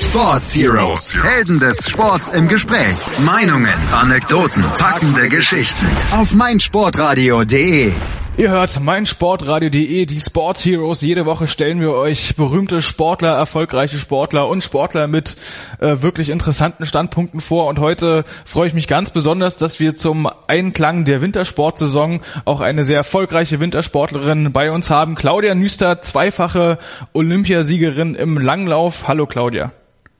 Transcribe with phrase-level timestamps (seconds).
[0.00, 1.16] Sports Heroes.
[1.22, 2.96] Helden des Sports im Gespräch.
[3.18, 5.86] Meinungen, Anekdoten, packende Geschichten.
[6.12, 7.92] Auf meinsportradio.de.
[8.36, 11.02] Ihr hört meinsportradio.de, die Sports Heroes.
[11.02, 15.36] Jede Woche stellen wir euch berühmte Sportler, erfolgreiche Sportler und Sportler mit
[15.80, 17.66] äh, wirklich interessanten Standpunkten vor.
[17.66, 22.84] Und heute freue ich mich ganz besonders, dass wir zum Einklang der Wintersportsaison auch eine
[22.84, 25.16] sehr erfolgreiche Wintersportlerin bei uns haben.
[25.16, 26.78] Claudia Nüster, zweifache
[27.14, 29.08] Olympiasiegerin im Langlauf.
[29.08, 29.72] Hallo Claudia.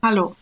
[0.03, 0.37] Hallo.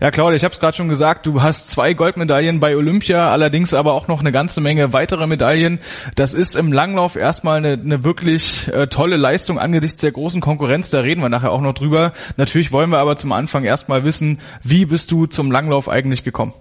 [0.00, 3.72] Ja, Claudia, ich habe es gerade schon gesagt, du hast zwei Goldmedaillen bei Olympia, allerdings
[3.74, 5.78] aber auch noch eine ganze Menge weitere Medaillen.
[6.16, 10.90] Das ist im Langlauf erstmal eine, eine wirklich äh, tolle Leistung angesichts der großen Konkurrenz.
[10.90, 12.12] Da reden wir nachher auch noch drüber.
[12.36, 16.54] Natürlich wollen wir aber zum Anfang erstmal wissen, wie bist du zum Langlauf eigentlich gekommen?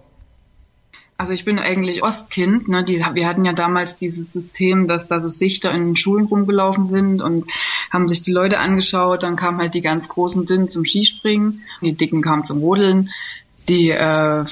[1.17, 2.67] Also ich bin eigentlich Ostkind.
[2.67, 2.83] Ne?
[2.83, 6.89] Die, wir hatten ja damals dieses System, dass da so Sichter in den Schulen rumgelaufen
[6.89, 7.45] sind und
[7.91, 9.23] haben sich die Leute angeschaut.
[9.23, 13.09] Dann kamen halt die ganz großen Dünnen zum Skispringen, die Dicken kamen zum Rodeln
[13.69, 14.45] die äh,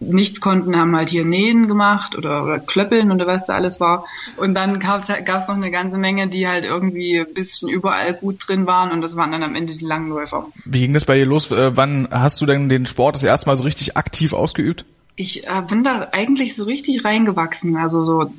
[0.00, 4.04] nichts konnten, haben halt hier Nähen gemacht oder, oder Klöppeln oder was da alles war.
[4.36, 8.46] Und dann gab es noch eine ganze Menge, die halt irgendwie ein bisschen überall gut
[8.46, 10.46] drin waren und das waren dann am Ende die Langläufer.
[10.64, 11.50] Wie ging das bei dir los?
[11.50, 14.84] Äh, wann hast du denn den Sport das erste Mal so richtig aktiv ausgeübt?
[15.16, 17.76] Ich äh, bin da eigentlich so richtig reingewachsen.
[17.76, 18.32] Also so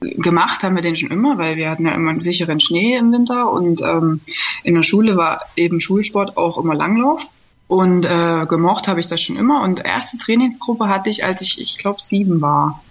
[0.00, 3.12] gemacht haben wir den schon immer, weil wir hatten ja immer einen sicheren Schnee im
[3.12, 4.20] Winter und ähm,
[4.64, 7.26] in der Schule war eben Schulsport auch immer Langlauf.
[7.68, 9.62] Und äh, gemocht habe ich das schon immer.
[9.62, 12.82] Und erste Trainingsgruppe hatte ich, als ich, ich glaube, sieben war.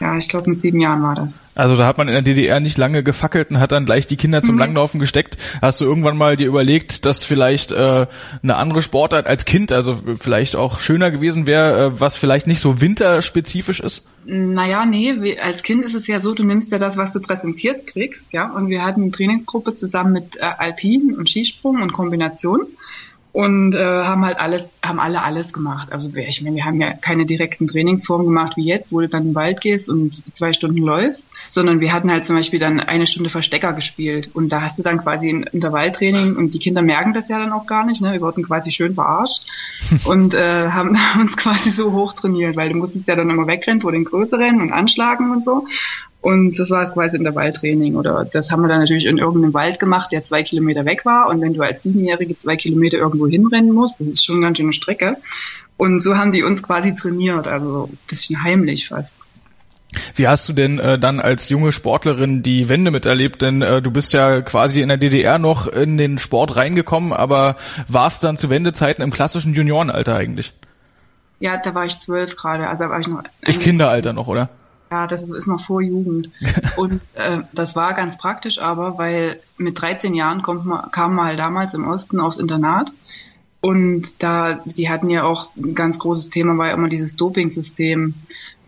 [0.00, 1.28] Ja, ich glaube, mit sieben Jahren war das.
[1.54, 4.16] Also da hat man in der DDR nicht lange gefackelt und hat dann gleich die
[4.16, 4.60] Kinder zum mhm.
[4.60, 5.36] Langlaufen gesteckt.
[5.60, 8.06] Hast du irgendwann mal dir überlegt, dass vielleicht äh,
[8.42, 12.60] eine andere Sportart als Kind, also vielleicht auch schöner gewesen wäre, äh, was vielleicht nicht
[12.60, 14.08] so winterspezifisch ist?
[14.24, 17.86] Naja, nee, als Kind ist es ja so, du nimmst ja das, was du präsentiert
[17.86, 18.50] kriegst, ja.
[18.50, 22.62] Und wir hatten eine Trainingsgruppe zusammen mit äh, Alpin und Skisprung und Kombination
[23.32, 25.92] und äh, haben halt alles, haben alle alles gemacht.
[25.92, 29.24] Also ich meine, wir haben ja keine direkten Trainingsformen gemacht wie jetzt, wo du dann
[29.24, 33.06] den Wald gehst und zwei Stunden läufst, sondern wir hatten halt zum Beispiel dann eine
[33.06, 37.12] Stunde Verstecker gespielt und da hast du dann quasi ein Intervalltraining und die Kinder merken
[37.12, 38.12] das ja dann auch gar nicht, ne?
[38.12, 39.42] Wir wurden quasi schön verarscht
[40.06, 43.80] und äh, haben uns quasi so hoch trainiert, weil du musstest ja dann immer wegrennen
[43.80, 45.66] vor den Größeren und anschlagen und so.
[46.22, 47.96] Und das war quasi Intervalltraining.
[47.96, 51.28] Oder das haben wir dann natürlich in irgendeinem Wald gemacht, der zwei Kilometer weg war.
[51.30, 54.58] Und wenn du als Siebenjährige zwei Kilometer irgendwo hinrennen musst, das ist schon eine ganz
[54.58, 55.16] schöne Strecke.
[55.78, 59.14] Und so haben die uns quasi trainiert, also ein bisschen heimlich fast.
[60.14, 63.42] Wie hast du denn äh, dann als junge Sportlerin die Wende miterlebt?
[63.42, 67.56] Denn äh, du bist ja quasi in der DDR noch in den Sport reingekommen, aber
[67.88, 70.52] warst dann zu Wendezeiten im klassischen Juniorenalter eigentlich?
[71.40, 73.22] Ja, da war ich zwölf gerade, also da war ich noch.
[73.42, 74.50] Ist Kinderalter noch, oder?
[74.90, 76.30] Ja, das ist, ist noch vor Jugend.
[76.76, 81.26] Und äh, das war ganz praktisch aber, weil mit 13 Jahren kommt man, kam man
[81.26, 82.92] halt damals im Osten aufs Internat.
[83.62, 88.14] Und da, die hatten ja auch ein ganz großes Thema, war ja immer dieses Doping-System.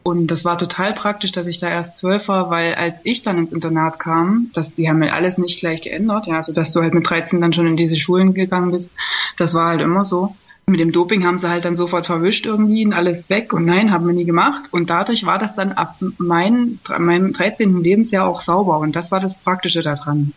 [0.03, 3.39] Und das war total praktisch, dass ich da erst zwölf war, weil als ich dann
[3.39, 6.83] ins Internat kam, dass die haben ja alles nicht gleich geändert, ja, also dass du
[6.83, 8.91] halt mit 13 dann schon in diese Schulen gegangen bist,
[9.37, 10.35] das war halt immer so
[10.67, 13.91] mit dem Doping haben sie halt dann sofort verwischt irgendwie und alles weg und nein,
[13.91, 14.69] haben wir nie gemacht.
[14.71, 17.83] Und dadurch war das dann ab mein, meinem 13.
[17.83, 20.33] Lebensjahr auch sauber und das war das Praktische daran.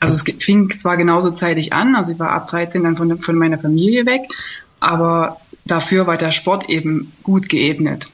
[0.00, 3.36] Also es fing zwar genauso zeitig an, also ich war ab 13 dann von, von
[3.36, 4.22] meiner Familie weg,
[4.80, 8.08] aber dafür war der Sport eben gut geebnet.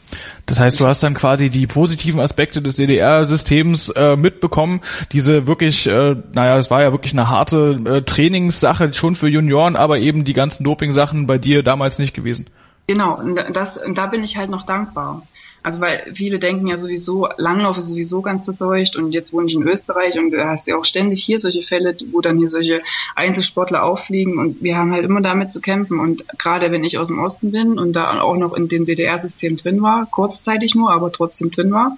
[0.46, 4.80] Das heißt, du hast dann quasi die positiven Aspekte des DDR-Systems äh, mitbekommen.
[5.12, 9.76] Diese wirklich, äh, naja, es war ja wirklich eine harte äh, Trainingssache schon für Junioren,
[9.76, 12.46] aber eben die ganzen Doping-Sachen bei dir damals nicht gewesen.
[12.86, 15.22] Genau, und das, und da bin ich halt noch dankbar.
[15.64, 19.54] Also weil viele denken ja sowieso, Langlauf ist sowieso ganz verseucht und jetzt wohne ich
[19.54, 22.48] in Österreich und da hast du ja auch ständig hier solche Fälle, wo dann hier
[22.48, 22.82] solche
[23.14, 27.06] Einzelsportler auffliegen und wir haben halt immer damit zu kämpfen und gerade wenn ich aus
[27.06, 31.12] dem Osten bin und da auch noch in dem DDR-System drin war, kurzzeitig nur, aber
[31.12, 31.96] trotzdem drin war,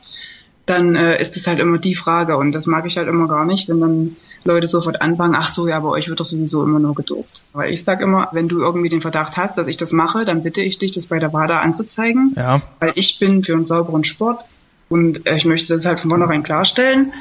[0.67, 3.47] dann äh, ist es halt immer die Frage und das mag ich halt immer gar
[3.47, 6.79] nicht, wenn dann Leute sofort anfangen, ach so, ja, bei euch wird doch sowieso immer
[6.79, 7.43] nur gedopt.
[7.53, 10.43] Weil ich sage immer, wenn du irgendwie den Verdacht hast, dass ich das mache, dann
[10.43, 12.35] bitte ich dich, das bei der WADA anzuzeigen.
[12.37, 12.61] Ja.
[12.81, 14.45] Weil ich bin für einen sauberen Sport
[14.89, 17.13] und äh, ich möchte das halt von vornherein klarstellen.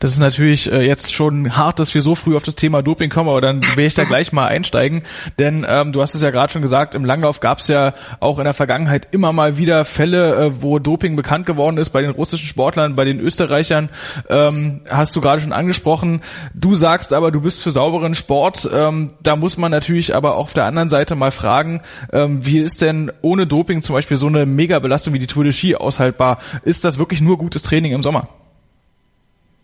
[0.00, 3.10] Das ist natürlich äh, jetzt schon hart, dass wir so früh auf das Thema Doping
[3.10, 5.02] kommen, aber dann will ich da gleich mal einsteigen.
[5.38, 8.38] Denn ähm, du hast es ja gerade schon gesagt, im Langlauf gab es ja auch
[8.38, 12.10] in der Vergangenheit immer mal wieder Fälle, äh, wo Doping bekannt geworden ist bei den
[12.10, 13.90] russischen Sportlern, bei den Österreichern.
[14.28, 16.20] Ähm, hast du gerade schon angesprochen.
[16.54, 18.68] Du sagst aber, du bist für sauberen Sport.
[18.72, 22.58] Ähm, da muss man natürlich aber auch auf der anderen Seite mal fragen, ähm, wie
[22.58, 26.38] ist denn ohne Doping zum Beispiel so eine Megabelastung wie die Tour de Ski aushaltbar?
[26.62, 28.28] Ist das wirklich nur gutes Training im Sommer?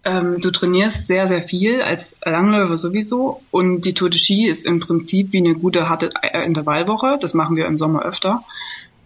[0.05, 4.67] ähm, du trainierst sehr, sehr viel als Langläufer sowieso und die Tour de Ski ist
[4.67, 7.19] im Prinzip wie eine gute harte äh, Intervallwoche.
[7.21, 8.43] Das machen wir im Sommer öfter.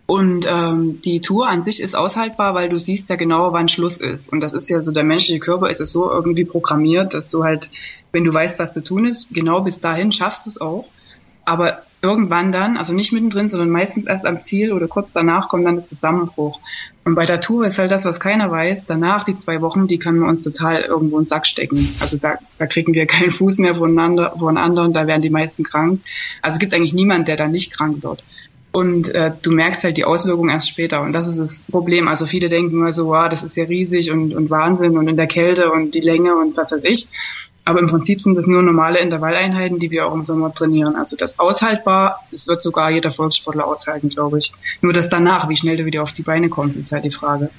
[0.06, 3.98] Und ähm, die Tour an sich ist aushaltbar, weil du siehst ja genau, wann Schluss
[3.98, 4.32] ist.
[4.32, 7.44] Und das ist ja so, der menschliche Körper ist es so irgendwie programmiert, dass du
[7.44, 7.68] halt,
[8.10, 10.86] wenn du weißt, was zu tun ist, genau bis dahin schaffst du es auch.
[11.44, 15.66] Aber irgendwann dann, also nicht mittendrin, sondern meistens erst am Ziel oder kurz danach kommt
[15.66, 16.60] dann der Zusammenbruch.
[17.04, 19.98] Und bei der Tour ist halt das, was keiner weiß, danach die zwei Wochen, die
[19.98, 21.76] können wir uns total irgendwo in den Sack stecken.
[22.00, 25.64] Also da, da kriegen wir keinen Fuß mehr voneinander, voneinander und da werden die meisten
[25.64, 26.00] krank.
[26.42, 28.22] Also es gibt eigentlich niemand, der da nicht krank wird.
[28.70, 31.00] Und äh, du merkst halt die Auswirkungen erst später.
[31.00, 32.06] Und das ist das Problem.
[32.06, 35.16] Also viele denken nur so, wow, das ist ja riesig und, und Wahnsinn und in
[35.16, 37.08] der Kälte und die Länge und was weiß ich.
[37.68, 40.96] Aber im Prinzip sind das nur normale Intervalleinheiten, die wir auch im Sommer trainieren.
[40.96, 44.54] Also das aushaltbar, das wird sogar jeder Volkssportler aushalten, glaube ich.
[44.80, 47.50] Nur das danach, wie schnell du wieder auf die Beine kommst, ist halt die Frage.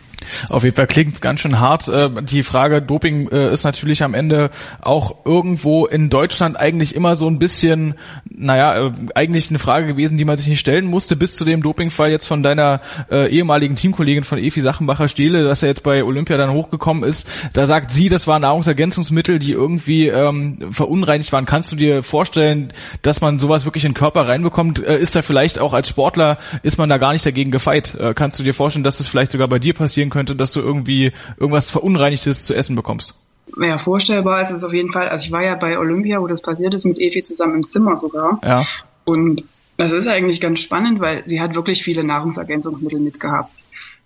[0.49, 1.87] Auf jeden Fall klingt ganz schön hart.
[1.87, 4.49] Äh, die Frage Doping äh, ist natürlich am Ende
[4.81, 7.95] auch irgendwo in Deutschland eigentlich immer so ein bisschen,
[8.29, 11.61] naja, äh, eigentlich eine Frage gewesen, die man sich nicht stellen musste, bis zu dem
[11.61, 16.51] Dopingfall jetzt von deiner ehemaligen Teamkollegin von Efi Sachenbacher-Stehle, dass er jetzt bei Olympia dann
[16.51, 17.29] hochgekommen ist.
[17.53, 21.45] Da sagt sie, das waren Nahrungsergänzungsmittel, die irgendwie ähm, verunreinigt waren.
[21.45, 24.79] Kannst du dir vorstellen, dass man sowas wirklich in den Körper reinbekommt?
[24.79, 27.97] ist da vielleicht auch als Sportler, ist man da gar nicht dagegen gefeit?
[28.15, 30.19] kannst du dir vorstellen, dass das vielleicht sogar bei dir passieren könnte?
[30.19, 33.15] könnte, dass du irgendwie irgendwas Verunreinigtes zu essen bekommst.
[33.59, 35.07] Ja, vorstellbar ist es auf jeden Fall.
[35.07, 37.95] Also ich war ja bei Olympia, wo das passiert ist, mit Evi zusammen im Zimmer
[37.97, 38.39] sogar.
[38.43, 38.65] Ja.
[39.05, 39.43] Und
[39.77, 43.51] das ist eigentlich ganz spannend, weil sie hat wirklich viele Nahrungsergänzungsmittel mitgehabt.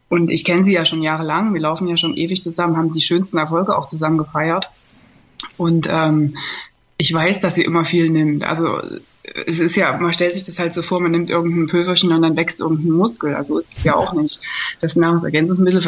[0.07, 1.53] Und ich kenne sie ja schon jahrelang.
[1.53, 4.69] Wir laufen ja schon ewig zusammen, haben die schönsten Erfolge auch zusammen gefeiert.
[5.57, 6.37] Und ähm,
[6.97, 8.45] ich weiß, dass sie immer viel nimmt.
[8.45, 8.79] Also
[9.23, 12.21] es ist ja, man stellt sich das halt so vor, man nimmt irgendein Pülverchen und
[12.21, 13.35] dann wächst irgendein Muskel.
[13.35, 14.41] Also ist es ja auch nicht.
[14.81, 15.81] Das Nahrungsergänzungsmittel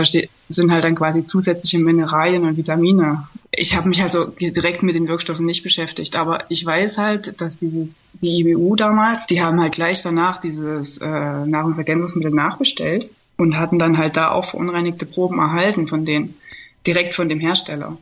[0.47, 3.27] sind halt dann quasi zusätzliche Mineralien und Vitamine.
[3.51, 7.41] Ich habe mich halt so direkt mit den Wirkstoffen nicht beschäftigt, aber ich weiß halt,
[7.41, 13.57] dass dieses die IBU damals, die haben halt gleich danach dieses äh, Nahrungsergänzungsmittel nachbestellt und
[13.57, 16.35] hatten dann halt da auch verunreinigte Proben erhalten von denen,
[16.87, 17.97] direkt von dem Hersteller.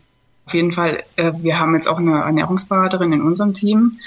[0.45, 3.99] Auf jeden Fall, äh, wir haben jetzt auch eine Ernährungsberaterin in unserem Team,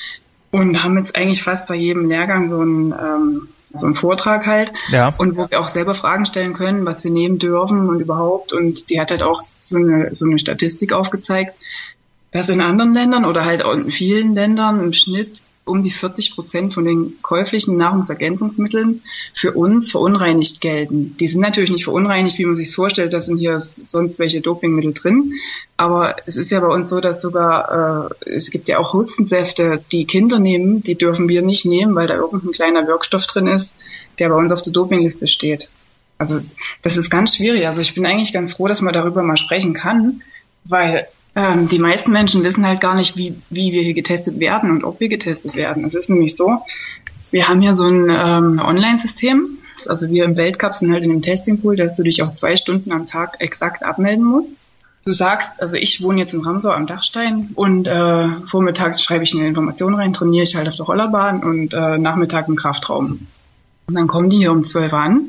[0.56, 4.72] und haben jetzt eigentlich fast bei jedem Lehrgang so einen, ähm, so einen Vortrag halt
[4.88, 5.12] ja.
[5.18, 8.88] und wo wir auch selber Fragen stellen können, was wir nehmen dürfen und überhaupt und
[8.88, 11.54] die hat halt auch so eine, so eine Statistik aufgezeigt,
[12.30, 16.34] dass in anderen Ländern oder halt auch in vielen Ländern im Schnitt um die 40
[16.34, 19.02] Prozent von den käuflichen Nahrungsergänzungsmitteln
[19.34, 21.16] für uns verunreinigt gelten.
[21.18, 24.94] Die sind natürlich nicht verunreinigt, wie man sich vorstellt, da sind hier sonst welche Dopingmittel
[24.94, 25.32] drin.
[25.76, 29.82] Aber es ist ja bei uns so, dass sogar, äh, es gibt ja auch Hustensäfte,
[29.90, 33.74] die Kinder nehmen, die dürfen wir nicht nehmen, weil da irgendein kleiner Wirkstoff drin ist,
[34.20, 35.68] der bei uns auf der Dopingliste steht.
[36.16, 36.40] Also
[36.82, 37.66] das ist ganz schwierig.
[37.66, 40.22] Also ich bin eigentlich ganz froh, dass man darüber mal sprechen kann,
[40.64, 44.70] weil ähm, die meisten Menschen wissen halt gar nicht, wie, wie wir hier getestet werden
[44.70, 45.84] und ob wir getestet werden.
[45.84, 46.62] Es ist nämlich so,
[47.30, 49.58] wir haben hier so ein ähm, Online-System.
[49.86, 52.90] Also wir im Weltcup sind halt in dem Testingpool, dass du dich auch zwei Stunden
[52.90, 54.54] am Tag exakt abmelden musst.
[55.04, 59.34] Du sagst, also ich wohne jetzt in Ramsau am Dachstein und äh, vormittags schreibe ich
[59.34, 63.26] eine Information rein, trainiere ich halt auf der Rollerbahn und äh, Nachmittag im Kraftraum.
[63.86, 65.26] Und dann kommen die hier um 12 an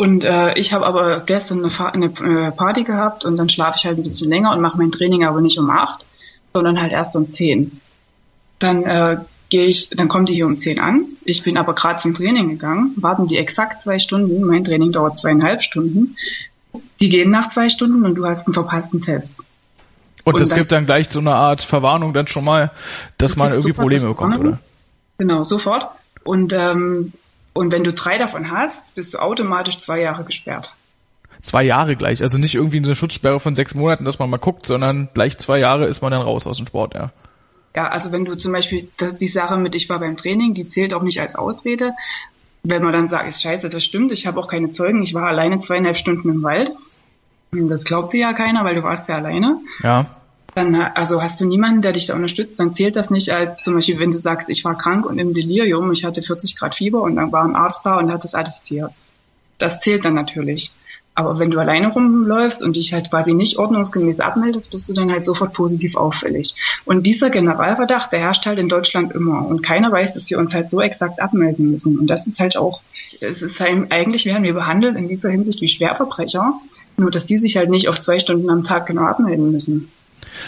[0.00, 2.06] und äh, ich habe aber gestern eine, eine
[2.46, 5.26] äh, Party gehabt und dann schlafe ich halt ein bisschen länger und mache mein Training
[5.26, 6.06] aber nicht um acht,
[6.54, 7.82] sondern halt erst um zehn.
[8.58, 9.18] Dann äh,
[9.50, 11.04] gehe ich, dann kommt die hier um zehn an.
[11.26, 14.42] Ich bin aber gerade zum Training gegangen, warten die exakt zwei Stunden.
[14.46, 16.16] Mein Training dauert zweieinhalb Stunden.
[16.98, 19.34] Die gehen nach zwei Stunden und du hast einen verpassten Test.
[20.24, 22.70] Und, und das dann, gibt dann gleich so eine Art Verwarnung dann schon mal,
[23.18, 24.60] dass man irgendwie Probleme bekommt, oder?
[25.18, 25.90] Genau, sofort.
[26.24, 27.12] Und ähm,
[27.52, 30.74] und wenn du drei davon hast, bist du automatisch zwei Jahre gesperrt.
[31.40, 34.66] Zwei Jahre gleich, also nicht irgendwie eine Schutzsperre von sechs Monaten, dass man mal guckt,
[34.66, 37.12] sondern gleich zwei Jahre ist man dann raus aus dem Sport, ja.
[37.74, 38.88] Ja, also wenn du zum Beispiel
[39.20, 41.92] die Sache mit ich war beim Training, die zählt auch nicht als Ausrede.
[42.62, 45.28] Wenn man dann sagt, ist scheiße, das stimmt, ich habe auch keine Zeugen, ich war
[45.28, 46.72] alleine zweieinhalb Stunden im Wald.
[47.52, 49.58] Das glaubt dir ja keiner, weil du warst ja alleine.
[49.82, 50.19] Ja
[50.54, 53.74] dann also hast du niemanden, der dich da unterstützt, dann zählt das nicht als zum
[53.74, 57.02] Beispiel, wenn du sagst, ich war krank und im Delirium, ich hatte 40 Grad Fieber
[57.02, 58.92] und dann war ein Arzt da und hat das attestiert.
[59.58, 60.72] Das zählt dann natürlich.
[61.14, 65.10] Aber wenn du alleine rumläufst und dich halt quasi nicht ordnungsgemäß abmeldest, bist du dann
[65.10, 66.54] halt sofort positiv auffällig.
[66.84, 69.46] Und dieser Generalverdacht, der herrscht halt in Deutschland immer.
[69.46, 71.98] Und keiner weiß, dass wir uns halt so exakt abmelden müssen.
[71.98, 72.80] Und das ist halt auch,
[73.20, 76.54] es ist halt, eigentlich werden wir behandelt in dieser Hinsicht wie Schwerverbrecher,
[76.96, 79.90] nur dass die sich halt nicht auf zwei Stunden am Tag genau abmelden müssen.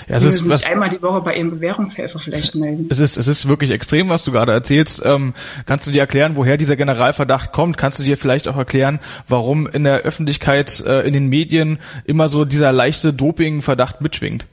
[0.09, 2.87] Ja, es ist was, einmal die Woche bei ihrem Bewährungshelfer vielleicht melden.
[2.91, 5.03] Es ist, es ist wirklich extrem, was du gerade erzählst.
[5.05, 5.35] Ähm,
[5.67, 7.77] kannst du dir erklären, woher dieser Generalverdacht kommt?
[7.77, 12.29] Kannst du dir vielleicht auch erklären, warum in der Öffentlichkeit, äh, in den Medien immer
[12.29, 14.47] so dieser leichte Dopingverdacht mitschwingt?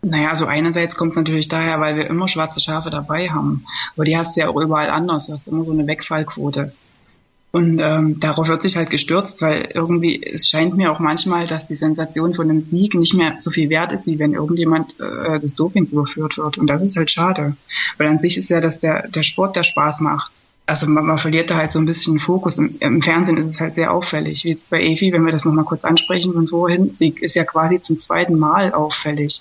[0.00, 3.64] Naja, also einerseits kommt es natürlich daher, weil wir immer schwarze Schafe dabei haben.
[3.96, 5.26] Aber die hast du ja auch überall anders.
[5.26, 6.72] Du hast immer so eine Wegfallquote.
[7.50, 11.66] Und ähm, darauf wird sich halt gestürzt, weil irgendwie, es scheint mir auch manchmal, dass
[11.66, 15.40] die Sensation von einem Sieg nicht mehr so viel wert ist, wie wenn irgendjemand äh,
[15.40, 16.58] des Dopings überführt wird.
[16.58, 17.56] Und das ist halt schade.
[17.96, 20.37] Weil an sich ist ja, dass der, der Sport, der Spaß macht
[20.68, 22.58] also man, man verliert da halt so ein bisschen Fokus.
[22.58, 24.44] Im, Im, Fernsehen ist es halt sehr auffällig.
[24.44, 27.80] Wie bei Evi, wenn wir das nochmal kurz ansprechen von vorhin, sie ist ja quasi
[27.80, 29.40] zum zweiten Mal auffällig.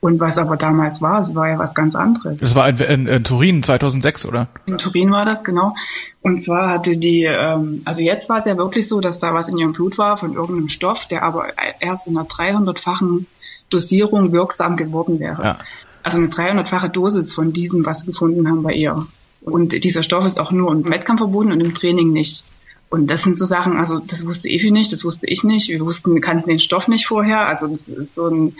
[0.00, 2.38] Und was aber damals war, es war ja was ganz anderes.
[2.40, 4.48] Das war in, in, in, Turin 2006, oder?
[4.66, 5.74] In Turin war das, genau.
[6.20, 9.48] Und zwar hatte die, ähm, also jetzt war es ja wirklich so, dass da was
[9.48, 11.46] in ihrem Blut war von irgendeinem Stoff, der aber
[11.80, 13.26] erst in einer 300-fachen
[13.70, 15.42] Dosierung wirksam geworden wäre.
[15.42, 15.58] Ja.
[16.02, 18.98] Also eine 300-fache Dosis von diesem, was sie gefunden haben bei ihr.
[19.46, 22.42] Und dieser Stoff ist auch nur im Wettkampf verboten und im Training nicht.
[22.90, 25.68] Und das sind so Sachen, also das wusste Evi nicht, das wusste ich nicht.
[25.68, 27.46] Wir wussten, wir kannten den Stoff nicht vorher.
[27.46, 28.56] Also das ist so ein,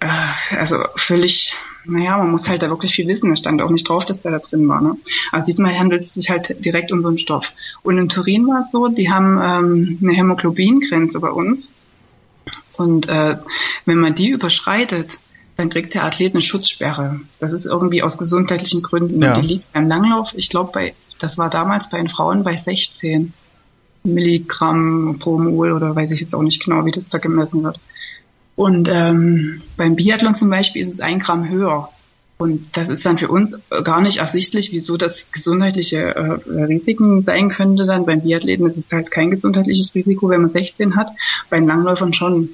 [0.00, 1.54] äh, also völlig,
[1.86, 3.32] naja, man muss halt da wirklich viel wissen.
[3.32, 4.82] Es stand auch nicht drauf, dass der da drin war.
[4.82, 4.96] Ne?
[5.32, 7.50] Also diesmal handelt es sich halt direkt um so einen Stoff.
[7.82, 11.70] Und in Turin war es so, die haben ähm, eine Hämoglobingrenze bei uns.
[12.76, 13.38] Und äh,
[13.86, 15.18] wenn man die überschreitet,
[15.62, 17.20] dann kriegt der Athlet eine Schutzsperre.
[17.38, 19.22] Das ist irgendwie aus gesundheitlichen Gründen.
[19.22, 19.34] Ja.
[19.34, 22.56] Und die liegt beim Langlauf, ich glaube, bei, das war damals bei den Frauen bei
[22.56, 23.32] 16
[24.02, 27.78] Milligramm pro Mol oder weiß ich jetzt auch nicht genau, wie das da gemessen wird.
[28.56, 31.88] Und ähm, beim Biathlon zum Beispiel ist es ein Gramm höher.
[32.38, 33.54] Und das ist dann für uns
[33.84, 37.86] gar nicht ersichtlich, wieso das gesundheitliche äh, Risiken sein könnte.
[37.86, 41.08] Dann beim Biathleten ist es halt kein gesundheitliches Risiko, wenn man 16 hat.
[41.50, 42.48] Beim Langläufern schon.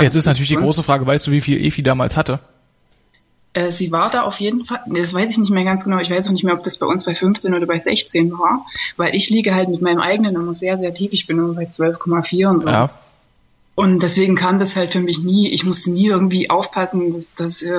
[0.00, 2.40] Jetzt ist natürlich die große Frage, weißt du, wie viel EFI damals hatte?
[3.54, 6.10] Äh, sie war da auf jeden Fall, das weiß ich nicht mehr ganz genau, ich
[6.10, 9.14] weiß auch nicht mehr, ob das bei uns bei 15 oder bei 16 war, weil
[9.14, 12.48] ich liege halt mit meinem eigenen immer sehr, sehr tief, ich bin immer bei 12,4
[12.48, 12.68] und so.
[12.68, 12.90] Ja.
[13.76, 17.62] Und deswegen kam das halt für mich nie, ich musste nie irgendwie aufpassen, dass das,
[17.62, 17.70] äh,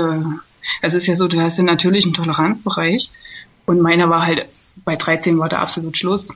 [0.81, 3.11] also es ist ja so, du hast ja natürlich einen Toleranzbereich
[3.65, 4.45] und meiner war halt,
[4.85, 6.27] bei 13 war da absolut Schluss.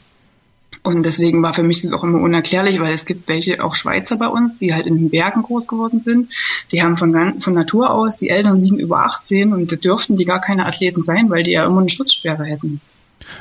[0.81, 4.15] Und deswegen war für mich das auch immer unerklärlich, weil es gibt welche, auch Schweizer
[4.15, 6.31] bei uns, die halt in den Bergen groß geworden sind.
[6.71, 10.25] Die haben von, von Natur aus, die Eltern liegen über 18 und da dürften die
[10.25, 12.79] gar keine Athleten sein, weil die ja immer eine Schutzsperre hätten.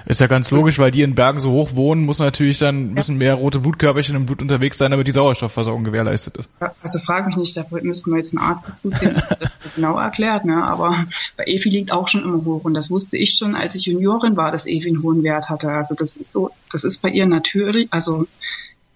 [0.06, 3.18] Ist ja ganz logisch, weil die in Bergen so hoch wohnen, muss natürlich dann müssen
[3.18, 6.50] mehr rote Blutkörperchen im Blut unterwegs sein, damit die Sauerstoffversorgung gewährleistet ist.
[6.82, 10.44] Also frag mich nicht, da müssten wir jetzt einen Arzt dazuziehen, dass das genau erklärt,
[10.44, 10.64] ne?
[10.64, 11.04] Aber
[11.36, 14.36] bei Efi liegt auch schon immer hoch und das wusste ich schon, als ich Juniorin
[14.36, 15.70] war, dass Efi einen hohen Wert hatte.
[15.70, 18.26] Also das ist so, das ist bei ihr natürlich, also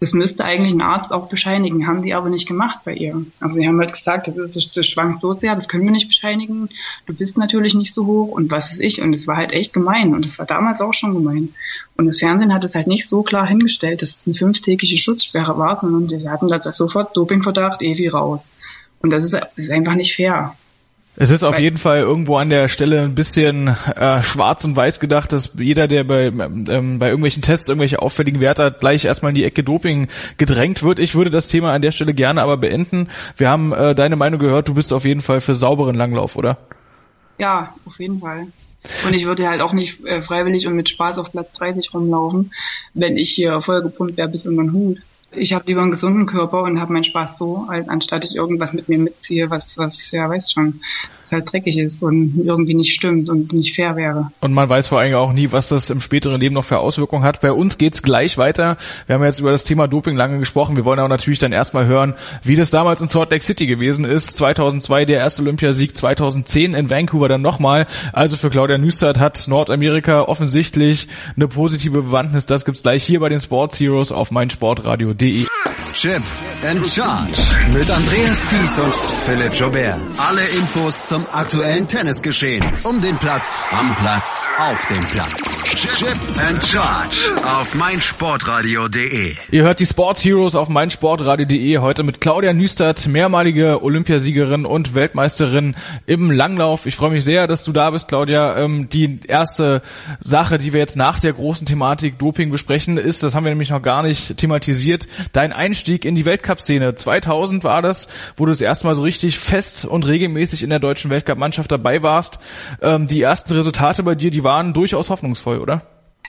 [0.03, 3.25] das müsste eigentlich ein Arzt auch bescheinigen, haben die aber nicht gemacht bei ihr.
[3.39, 6.09] Also sie haben halt gesagt, das, ist, das schwankt so sehr, das können wir nicht
[6.09, 6.69] bescheinigen.
[7.07, 9.01] Du bist natürlich nicht so hoch und was ist ich.
[9.01, 11.51] Und es war halt echt gemein und es war damals auch schon gemein.
[11.97, 15.57] Und das Fernsehen hat es halt nicht so klar hingestellt, dass es eine fünftägige Schutzsperre
[15.57, 18.49] war, sondern sie hatten da sofort Dopingverdacht, Evi raus.
[19.03, 20.57] Und das ist, das ist einfach nicht fair.
[21.15, 24.99] Es ist auf jeden Fall irgendwo an der Stelle ein bisschen äh, schwarz und weiß
[24.99, 29.31] gedacht, dass jeder, der bei, ähm, bei irgendwelchen Tests irgendwelche auffälligen Werte hat, gleich erstmal
[29.31, 30.99] in die Ecke Doping gedrängt wird.
[30.99, 33.09] Ich würde das Thema an der Stelle gerne aber beenden.
[33.37, 36.57] Wir haben äh, deine Meinung gehört, du bist auf jeden Fall für sauberen Langlauf, oder?
[37.39, 38.47] Ja, auf jeden Fall.
[39.07, 42.53] Und ich würde halt auch nicht äh, freiwillig und mit Spaß auf Platz 30 rumlaufen,
[42.95, 44.99] wenn ich hier vollgepumpt wäre bis in den Hut
[45.33, 48.89] ich habe lieber einen gesunden Körper und habe meinen Spaß so, anstatt ich irgendwas mit
[48.89, 50.81] mir mitziehe, was, was, ja, weiß schon,
[51.33, 54.31] halt dreckig ist und irgendwie nicht stimmt und nicht fair wäre.
[54.41, 57.25] Und man weiß vor allem auch nie, was das im späteren Leben noch für Auswirkungen
[57.25, 57.41] hat.
[57.41, 58.77] Bei uns geht's gleich weiter.
[59.07, 60.77] Wir haben jetzt über das Thema Doping lange gesprochen.
[60.77, 64.05] Wir wollen aber natürlich dann erstmal hören, wie das damals in Salt Lake City gewesen
[64.05, 64.37] ist.
[64.37, 67.87] 2002 der erste Olympiasieg, 2010 in Vancouver dann nochmal.
[68.13, 72.47] Also für Claudia Nüstert hat Nordamerika offensichtlich eine positive Bewandtnis.
[72.47, 75.47] Das gibt's gleich hier bei den Sports Heroes auf meinsportradio.de.
[75.95, 76.23] Chip
[76.67, 77.33] and Charge
[77.75, 78.95] mit Andreas Thies und
[79.27, 79.99] Philipp Jobert.
[80.17, 82.65] Alle Infos zum aktuellen Tennisgeschehen.
[82.83, 85.63] Um den Platz, am Platz, auf dem Platz.
[85.75, 89.35] Chip and Charge auf meinsportradio.de.
[89.51, 95.75] Ihr hört die Sports Heroes auf meinsportradio.de heute mit Claudia Nüstert, mehrmalige Olympiasiegerin und Weltmeisterin
[96.07, 96.87] im Langlauf.
[96.87, 98.59] Ich freue mich sehr, dass du da bist, Claudia.
[98.59, 99.83] Ähm, die erste
[100.21, 103.71] Sache, die wir jetzt nach der großen Thematik Doping besprechen, ist, das haben wir nämlich
[103.71, 106.95] noch gar nicht thematisiert, dein Einstieg in die Weltcup-Szene.
[106.95, 110.79] 2000 war das, wo du das erste Mal so richtig fest und regelmäßig in der
[110.79, 112.39] deutschen Weltcup-Mannschaft dabei warst.
[112.81, 115.83] Ähm, die ersten Resultate bei dir, die waren durchaus hoffnungsvoll, oder?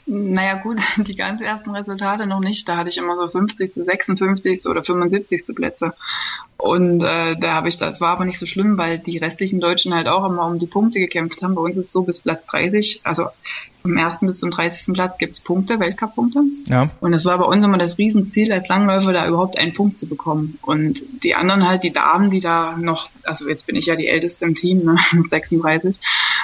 [0.05, 2.67] Naja gut, die ganz ersten Resultate noch nicht.
[2.67, 4.65] Da hatte ich immer so 50., 56.
[4.65, 5.55] oder 75.
[5.55, 5.93] Plätze.
[6.57, 9.93] Und äh, da habe ich, das war aber nicht so schlimm, weil die restlichen Deutschen
[9.93, 11.55] halt auch immer um die Punkte gekämpft haben.
[11.55, 13.27] Bei uns ist es so bis Platz 30, also
[13.83, 14.93] vom ersten bis zum 30.
[14.93, 16.39] Platz gibt's Punkte, Weltcup-Punkte.
[16.67, 16.89] Ja.
[17.01, 20.07] Und es war bei uns immer das Riesenziel als Langläufer, da überhaupt einen Punkt zu
[20.07, 20.57] bekommen.
[20.61, 24.07] Und die anderen halt, die Damen, die da noch, also jetzt bin ich ja die
[24.07, 25.97] älteste im Team, ne, mit 36.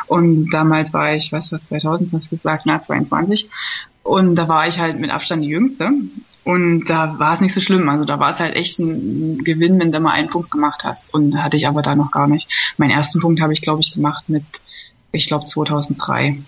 [0.08, 3.50] Und damals war ich, was war 2000, was gesagt, na 22.
[4.04, 5.92] Und da war ich halt mit Abstand die Jüngste.
[6.44, 7.88] Und da war es nicht so schlimm.
[7.88, 11.14] Also da war es halt echt ein Gewinn, wenn du mal einen Punkt gemacht hast.
[11.14, 12.50] Und hatte ich aber da noch gar nicht.
[12.78, 14.44] Meinen ersten Punkt habe ich, glaube ich, gemacht mit,
[15.14, 16.40] ich glaube, 2003.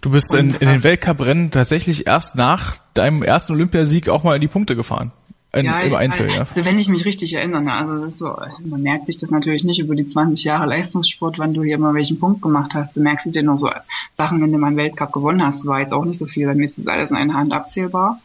[0.00, 4.40] Du bist in, in den Weltcuprennen tatsächlich erst nach deinem ersten Olympiasieg auch mal in
[4.40, 5.12] die Punkte gefahren.
[5.52, 6.40] In, ja, im Einzel, ja.
[6.40, 9.30] Also wenn ich mich richtig erinnere, ne, also das ist so, man merkt sich das
[9.30, 12.94] natürlich nicht über die 20 Jahre Leistungssport, wann du hier mal welchen Punkt gemacht hast.
[12.94, 13.68] Du merkst dir nur so
[14.12, 16.60] Sachen, wenn du mal einen Weltcup gewonnen hast, war jetzt auch nicht so viel, dann
[16.60, 18.20] ist das alles in einer Hand abzählbar.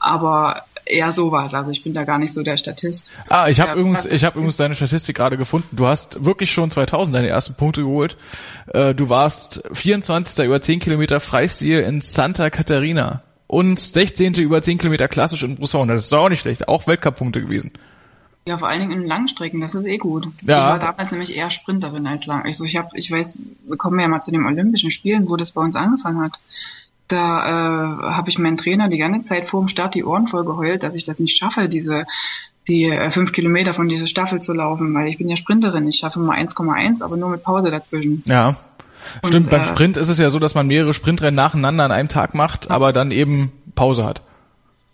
[0.00, 1.54] Aber eher sowas.
[1.54, 3.10] Also ich bin da gar nicht so der Statist.
[3.28, 5.76] Ah, ich habe übrigens, ich habe übrigens deine Statistik gerade gefunden.
[5.76, 8.16] Du hast wirklich schon 2000 deine ersten Punkte geholt.
[8.72, 10.44] Äh, du warst 24.
[10.44, 14.34] über 10 Kilometer Freistil in Santa Catarina und 16.
[14.34, 15.88] über 10 Kilometer klassisch in Brousson.
[15.88, 16.68] Das ist doch auch nicht schlecht.
[16.68, 17.72] Auch Weltcup-Punkte gewesen.
[18.44, 20.26] Ja, vor allen Dingen in Langstrecken, das ist eh gut.
[20.42, 20.58] Ja.
[20.58, 22.44] Ich war damals nämlich eher Sprinterin als lang.
[22.44, 25.52] Also ich habe, ich weiß, wir kommen ja mal zu den Olympischen Spielen, wo das
[25.52, 26.40] bei uns angefangen hat
[27.12, 30.44] da äh, habe ich meinen Trainer die ganze Zeit vor dem Start die Ohren voll
[30.44, 32.04] geheult, dass ich das nicht schaffe, diese
[32.68, 35.88] die äh, fünf Kilometer von dieser Staffel zu laufen, weil ich bin ja Sprinterin.
[35.88, 38.22] Ich schaffe mal 1,1, aber nur mit Pause dazwischen.
[38.26, 38.56] Ja.
[39.24, 41.92] Stimmt, Und, beim äh, Sprint ist es ja so, dass man mehrere Sprintrennen nacheinander an
[41.92, 44.22] einem Tag macht, aber dann eben Pause hat.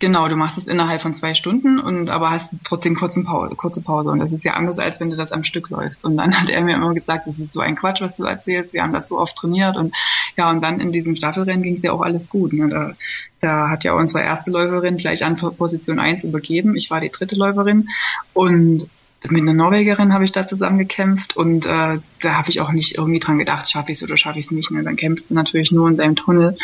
[0.01, 3.81] Genau, du machst es innerhalb von zwei Stunden und aber hast trotzdem kurze Pause, kurze
[3.81, 4.09] Pause.
[4.09, 6.05] Und das ist ja anders, als wenn du das am Stück läufst.
[6.05, 8.71] Und dann hat er mir immer gesagt, das ist so ein Quatsch, was du erzählst.
[8.71, 9.93] Wir haben das so oft trainiert und
[10.37, 12.53] ja, und dann in diesem Staffelrennen ging es ja auch alles gut.
[12.53, 12.69] Ne?
[12.69, 12.93] Da,
[13.41, 16.77] da hat ja unsere erste Läuferin gleich an Position eins übergeben.
[16.77, 17.89] Ich war die dritte Läuferin
[18.33, 18.87] und
[19.27, 22.97] mit einer Norwegerin habe ich da zusammen gekämpft und äh, da habe ich auch nicht
[22.97, 24.71] irgendwie dran gedacht, schaffe ich es oder schaffe ich es nicht.
[24.71, 24.83] Ne?
[24.83, 26.55] Dann kämpfst du natürlich nur in deinem Tunnel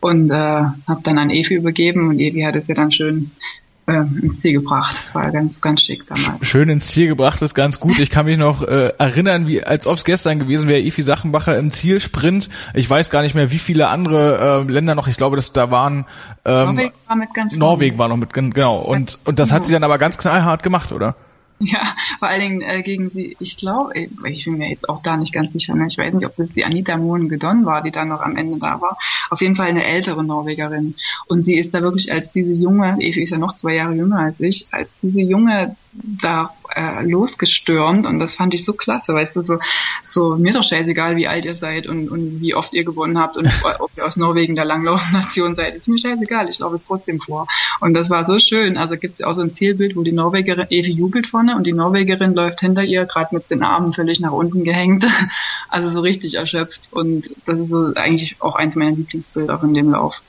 [0.00, 3.30] und äh, habe dann an Evi übergeben und Evi hat es ja dann schön
[3.86, 4.96] äh, ins Ziel gebracht.
[4.96, 6.46] Das war ganz, ganz schick damals.
[6.46, 7.98] Schön ins Ziel gebracht ist ganz gut.
[7.98, 11.58] Ich kann mich noch äh, erinnern, wie als ob es gestern gewesen wäre, Evi Sachenbacher
[11.58, 12.50] im Zielsprint.
[12.74, 15.08] Ich weiß gar nicht mehr, wie viele andere äh, Länder noch.
[15.08, 16.04] Ich glaube, dass da waren
[16.44, 19.72] ähm, Norwegen war mit ganz Norwegen war noch mit genau und und das hat sie
[19.72, 21.16] dann aber ganz knallhart gemacht, oder?
[21.74, 23.92] Ja, vor allen Dingen äh, gegen sie, ich glaube,
[24.24, 25.86] ich bin mir jetzt auch da nicht ganz sicher, ne?
[25.88, 28.80] ich weiß nicht, ob das die Anita Mohn-Gedon war, die dann noch am Ende da
[28.80, 28.98] war.
[29.30, 30.94] Auf jeden Fall eine ältere Norwegerin.
[31.26, 34.18] Und sie ist da wirklich als diese junge, Evi ist ja noch zwei Jahre jünger
[34.18, 39.36] als ich, als diese junge da äh, losgestürmt und das fand ich so klasse, weißt
[39.36, 39.58] du, so,
[40.02, 43.36] so mir doch scheißegal, wie alt ihr seid und, und wie oft ihr gewonnen habt
[43.36, 47.20] und ob ihr aus Norwegen der Langlaufnation seid, ist mir scheißegal, ich laufe es trotzdem
[47.20, 47.46] vor.
[47.80, 50.12] Und das war so schön, also gibt es ja auch so ein Zielbild, wo die
[50.12, 54.20] Norwegerin, Evi jubelt vorne und die Norwegerin läuft hinter ihr, gerade mit den Armen völlig
[54.20, 55.06] nach unten gehängt,
[55.68, 59.92] also so richtig erschöpft und das ist so eigentlich auch eins meiner Lieblingsbilder von dem
[59.92, 60.20] Lauf.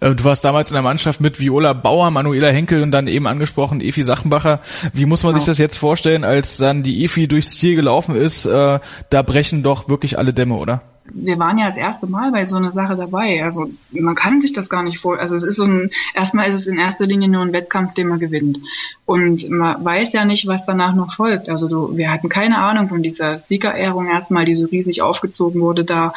[0.00, 3.26] Äh, du warst damals in der Mannschaft mit Viola Bauer, Manuela Henkel und dann eben
[3.26, 4.60] angesprochen Evi Sachenbacher.
[4.92, 8.46] Wie muss man sich das jetzt vorstellen, als dann die Efi durchs Ziel gelaufen ist?
[8.46, 10.82] Äh, da brechen doch wirklich alle Dämme, oder?
[11.12, 13.42] wir waren ja das erste Mal bei so einer Sache dabei.
[13.42, 15.18] Also man kann sich das gar nicht vor.
[15.18, 18.08] Also es ist so ein, erstmal ist es in erster Linie nur ein Wettkampf, den
[18.08, 18.58] man gewinnt.
[19.06, 21.48] Und man weiß ja nicht, was danach noch folgt.
[21.48, 25.84] Also du, wir hatten keine Ahnung von dieser Siegerehrung erstmal, die so riesig aufgezogen wurde
[25.84, 26.12] da.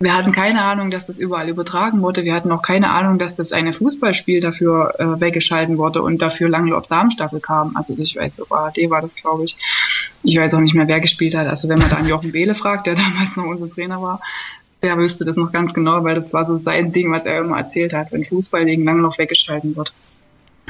[0.00, 2.24] Wir hatten keine Ahnung, dass das überall übertragen wurde.
[2.24, 6.48] Wir hatten auch keine Ahnung, dass das eine Fußballspiel dafür äh, weggeschalten wurde und dafür
[6.48, 7.76] Langlauf Darmstaffel kam.
[7.76, 9.56] Also ich weiß, auf ARD war das, glaube ich.
[10.22, 11.46] Ich weiß auch nicht mehr, wer gespielt hat.
[11.46, 14.20] Also wenn man da an Jochen Behle fragt, der damals noch unser Trainer war,
[14.82, 17.56] der wüsste das noch ganz genau, weil das war so sein Ding, was er immer
[17.56, 19.94] erzählt hat, wenn Fußball wegen Langlauf weggeschalten wird.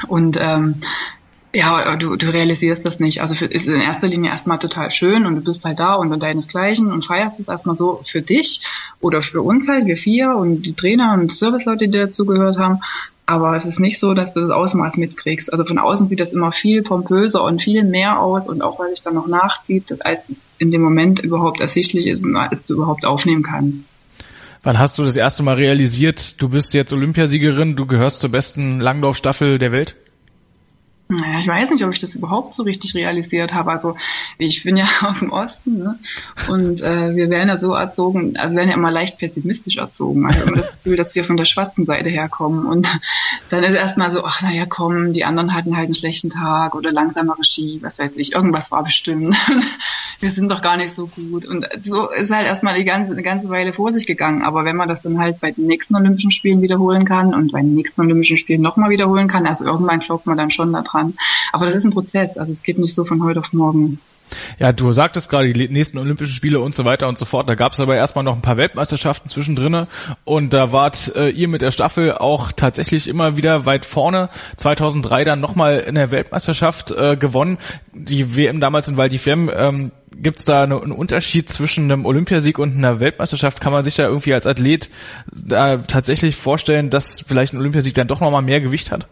[0.07, 0.81] Und ähm,
[1.55, 3.21] ja, du, du realisierst das nicht.
[3.21, 6.17] Also für, ist in erster Linie erstmal total schön und du bist halt da und
[6.19, 8.61] deinesgleichen und feierst es erstmal so für dich
[8.99, 12.79] oder für uns halt, wir vier und die Trainer und Serviceleute, die dazugehört haben.
[13.27, 15.51] Aber es ist nicht so, dass du das Ausmaß mitkriegst.
[15.51, 18.91] Also von außen sieht das immer viel pompöser und viel mehr aus und auch weil
[18.91, 22.75] sich dann noch nachzieht, als es in dem Moment überhaupt ersichtlich ist und als du
[22.75, 23.77] überhaupt aufnehmen kannst.
[24.61, 28.79] Wann hast du das erste Mal realisiert, du bist jetzt Olympiasiegerin, du gehörst zur besten
[28.79, 29.95] Langlaufstaffel der Welt?
[31.07, 33.71] Naja, ich weiß nicht, ob ich das überhaupt so richtig realisiert habe.
[33.71, 33.95] Also
[34.39, 35.99] ich bin ja aus dem Osten ne?
[36.47, 40.25] und äh, wir werden ja so erzogen, also werden ja immer leicht pessimistisch erzogen.
[40.25, 42.87] Also immer das Gefühl, dass wir von der schwarzen Seite herkommen und
[43.49, 46.91] dann ist erstmal so, ach naja, komm, die anderen hatten halt einen schlechten Tag oder
[46.91, 49.35] langsamere Ski, was weiß ich, irgendwas war bestimmt.
[50.19, 51.45] Wir sind doch gar nicht so gut.
[51.45, 54.43] Und so ist halt erstmal die ganze, eine ganze Weile vor sich gegangen.
[54.43, 57.61] Aber wenn man das dann halt bei den nächsten Olympischen Spielen wiederholen kann und bei
[57.61, 61.13] den nächsten Olympischen Spielen nochmal wiederholen kann, also irgendwann glaubt man dann schon da dran.
[61.51, 63.99] Aber das ist ein Prozess, also es geht nicht so von heute auf morgen.
[64.59, 67.47] Ja, du sagtest gerade die nächsten Olympischen Spiele und so weiter und so fort.
[67.47, 69.87] Da gab es aber erstmal noch ein paar Weltmeisterschaften zwischendrin
[70.23, 74.29] und da wart äh, ihr mit der Staffel auch tatsächlich immer wieder weit vorne.
[74.57, 77.57] 2003 dann nochmal in der Weltmeisterschaft äh, gewonnen.
[77.93, 79.51] Die WM damals in Val d'Ifem.
[79.55, 83.61] Ähm, Gibt es da eine, einen Unterschied zwischen einem Olympiasieg und einer Weltmeisterschaft?
[83.61, 84.89] Kann man sich da irgendwie als Athlet
[85.31, 89.07] da tatsächlich vorstellen, dass vielleicht ein Olympiasieg dann doch nochmal mehr Gewicht hat?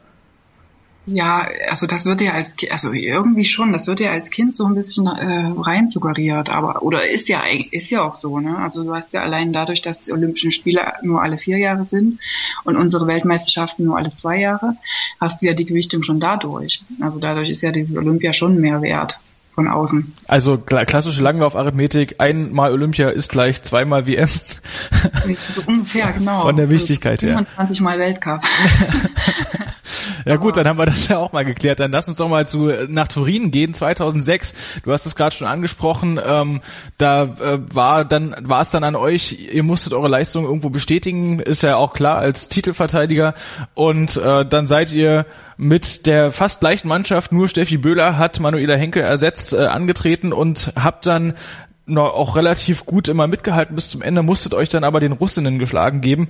[1.05, 4.65] Ja, also das wird ja als also irgendwie schon, das wird ja als Kind so
[4.65, 8.57] ein bisschen äh, rein suggeriert, aber oder ist ja ist ja auch so, ne?
[8.57, 12.19] Also du hast ja allein dadurch, dass die Olympischen Spiele nur alle vier Jahre sind
[12.63, 14.77] und unsere Weltmeisterschaften nur alle zwei Jahre,
[15.19, 16.81] hast du ja die Gewichtung schon dadurch.
[17.01, 19.19] Also dadurch ist ja dieses Olympia schon mehr wert
[19.53, 20.13] von außen.
[20.27, 24.27] Also klassische Langlaufarithmetik, einmal Olympia ist gleich zweimal WM.
[24.27, 26.41] So ungefähr, genau.
[26.41, 27.35] Von der Wichtigkeit her.
[27.35, 28.41] 25 Mal Weltcup.
[30.25, 31.79] Ja gut, dann haben wir das ja auch mal geklärt.
[31.79, 34.81] Dann lass uns doch mal zu nach Turin gehen, 2006.
[34.83, 36.19] Du hast es gerade schon angesprochen.
[36.25, 36.61] Ähm,
[36.97, 39.49] da äh, war dann war es dann an euch.
[39.53, 43.33] Ihr musstet eure Leistung irgendwo bestätigen, ist ja auch klar als Titelverteidiger.
[43.73, 45.25] Und äh, dann seid ihr
[45.57, 50.73] mit der fast gleichen Mannschaft, nur Steffi Böhler hat Manuela Henkel ersetzt, äh, angetreten und
[50.75, 51.33] habt dann
[51.85, 55.59] noch auch relativ gut immer mitgehalten bis zum Ende, musstet euch dann aber den Russinnen
[55.59, 56.29] geschlagen geben.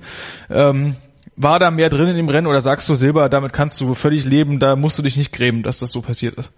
[0.50, 0.96] Ähm,
[1.36, 4.24] war da mehr drin in dem Rennen oder sagst du Silber, damit kannst du völlig
[4.24, 6.50] leben, da musst du dich nicht grämen, dass das so passiert ist?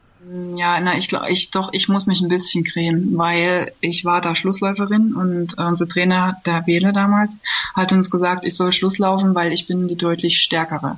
[0.57, 4.21] Ja, na, ich glaube, ich doch, ich muss mich ein bisschen cremen, weil ich war
[4.21, 7.39] da Schlussläuferin und äh, unser Trainer, der Wähle damals,
[7.75, 10.97] hat uns gesagt, ich soll Schlusslaufen, weil ich bin die deutlich stärkere.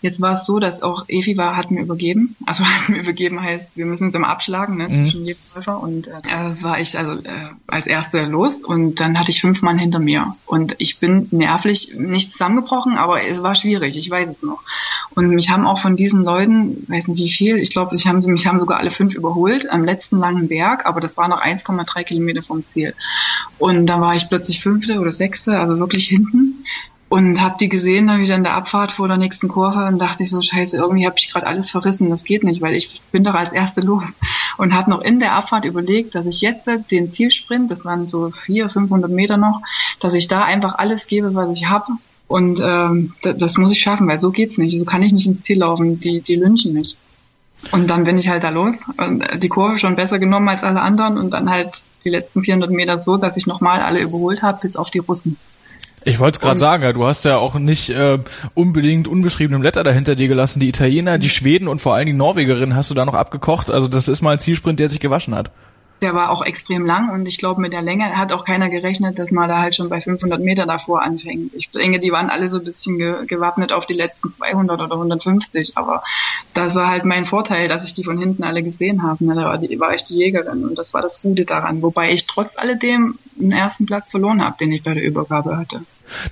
[0.00, 2.34] Jetzt war es so, dass auch Evi war, hat mir übergeben.
[2.46, 4.94] Also hat mir übergeben heißt, wir müssen uns immer abschlagen, ne, mhm.
[4.94, 7.28] zwischen jedem Läufer und äh, war ich also äh,
[7.66, 11.94] als Erste los und dann hatte ich fünf Mann hinter mir und ich bin nervlich
[11.98, 14.62] nicht zusammengebrochen, aber es war schwierig, ich weiß es noch.
[15.14, 18.20] Und mich haben auch von diesen Leuten, weiß nicht wie viel, ich glaube, ich haben,
[18.24, 22.04] mich haben sogar alle fünf überholt am letzten langen Berg, aber das war noch 1,3
[22.04, 22.94] Kilometer vom Ziel.
[23.58, 26.64] Und dann war ich plötzlich fünfte oder sechste, also wirklich hinten.
[27.08, 30.22] Und habe die gesehen dann wieder in der Abfahrt vor der nächsten Kurve und dachte
[30.22, 33.22] ich so scheiße irgendwie habe ich gerade alles verrissen das geht nicht weil ich bin
[33.22, 34.04] doch als erste los.
[34.56, 38.30] Und habe noch in der Abfahrt überlegt dass ich jetzt den Zielsprint das waren so
[38.30, 39.60] vier 500 Meter noch
[40.00, 41.98] dass ich da einfach alles gebe was ich habe
[42.28, 44.78] und ähm, das, das muss ich schaffen weil so geht's nicht.
[44.78, 46.00] So kann ich nicht ins Ziel laufen.
[46.00, 46.96] Die die lynchen mich
[47.70, 50.80] und dann bin ich halt da los und die Kurve schon besser genommen als alle
[50.80, 51.70] anderen und dann halt
[52.04, 55.36] die letzten 400 Meter so dass ich nochmal alle überholt habe bis auf die Russen
[56.04, 58.18] ich wollte es gerade sagen, ja, du hast ja auch nicht äh,
[58.54, 60.58] unbedingt unbeschriebene Blätter dahinter dir gelassen.
[60.58, 63.70] Die Italiener, die Schweden und vor allem die Norwegerinnen hast du da noch abgekocht.
[63.70, 65.52] Also das ist mal ein Zielsprint, der sich gewaschen hat
[66.02, 69.18] der war auch extrem lang und ich glaube mit der Länge hat auch keiner gerechnet,
[69.18, 71.54] dass man da halt schon bei 500 Meter davor anfängt.
[71.54, 74.94] Ich denke, die waren alle so ein bisschen ge gewappnet auf die letzten 200 oder
[74.94, 76.02] 150, aber
[76.54, 79.24] das war halt mein Vorteil, dass ich die von hinten alle gesehen habe.
[79.24, 79.34] Ne?
[79.34, 82.26] Da war, die, war ich die Jägerin und das war das Gute daran, wobei ich
[82.26, 85.82] trotz alledem einen ersten Platz verloren habe, den ich bei der Übergabe hatte.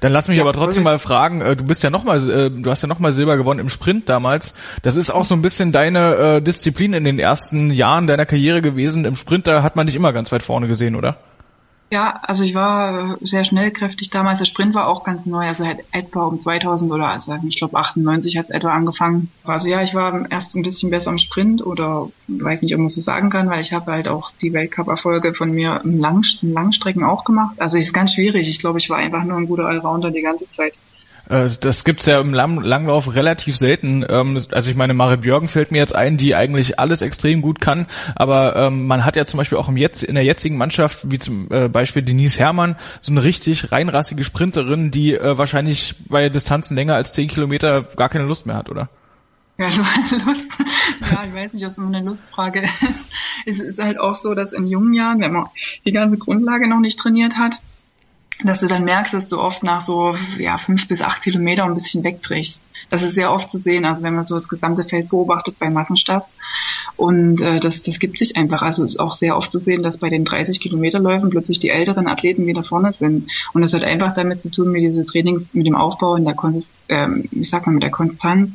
[0.00, 2.70] Dann lass mich ja, aber trotzdem mal fragen, äh, du bist ja nochmal, äh, du
[2.70, 4.54] hast ja nochmal Silber gewonnen im Sprint damals.
[4.82, 8.60] Das ist auch so ein bisschen deine äh, Disziplin in den ersten Jahren deiner Karriere
[8.60, 9.04] gewesen.
[9.04, 11.16] Im Sprint, da hat man dich immer ganz weit vorne gesehen, oder?
[11.92, 14.38] Ja, also ich war sehr schnellkräftig damals.
[14.38, 17.76] Der Sprint war auch ganz neu, also halt etwa um 2000 oder also ich glaube
[17.76, 19.32] 98 hat es etwa angefangen.
[19.42, 22.88] Also ja, ich war erst ein bisschen besser im Sprint oder weiß nicht, ob man
[22.88, 27.24] so sagen kann, weil ich habe halt auch die Weltcup-Erfolge von mir im Langstrecken auch
[27.24, 27.60] gemacht.
[27.60, 28.48] Also es ist ganz schwierig.
[28.48, 30.74] Ich glaube, ich war einfach nur ein guter Allrounder die ganze Zeit.
[31.30, 34.04] Äh, das gibt's ja im Langlauf relativ selten.
[34.08, 37.60] Ähm, also ich meine, Marit Björgen fällt mir jetzt ein, die eigentlich alles extrem gut
[37.60, 37.86] kann.
[38.16, 41.68] Aber ähm, man hat ja zum Beispiel auch in der jetzigen Mannschaft, wie zum äh,
[41.68, 47.12] Beispiel Denise Herrmann, so eine richtig reinrassige Sprinterin, die äh, wahrscheinlich bei Distanzen länger als
[47.12, 48.88] zehn Kilometer gar keine Lust mehr hat, oder?
[49.56, 49.68] Ja,
[50.26, 50.58] Lust.
[51.12, 53.12] Ja, ich weiß nicht, ob es immer eine Lustfrage ist.
[53.46, 55.46] Es ist halt auch so, dass in jungen Jahren, wenn man
[55.86, 57.52] die ganze Grundlage noch nicht trainiert hat,
[58.44, 61.74] dass du dann merkst, dass du oft nach so ja, fünf bis acht Kilometer ein
[61.74, 62.60] bisschen wegbrichst.
[62.88, 65.70] Das ist sehr oft zu sehen, also wenn man so das gesamte Feld beobachtet bei
[65.70, 66.32] Massenstarts.
[66.96, 68.62] Und äh, das, das gibt sich einfach.
[68.62, 71.70] Also es ist auch sehr oft zu sehen, dass bei den 30 Kilometerläufen plötzlich die
[71.70, 73.30] älteren Athleten wieder vorne sind.
[73.52, 76.34] Und das hat einfach damit zu tun mit diese Trainings, mit dem Aufbau in der
[76.34, 78.50] Kon ähm, ich sag mal, mit der Konstanz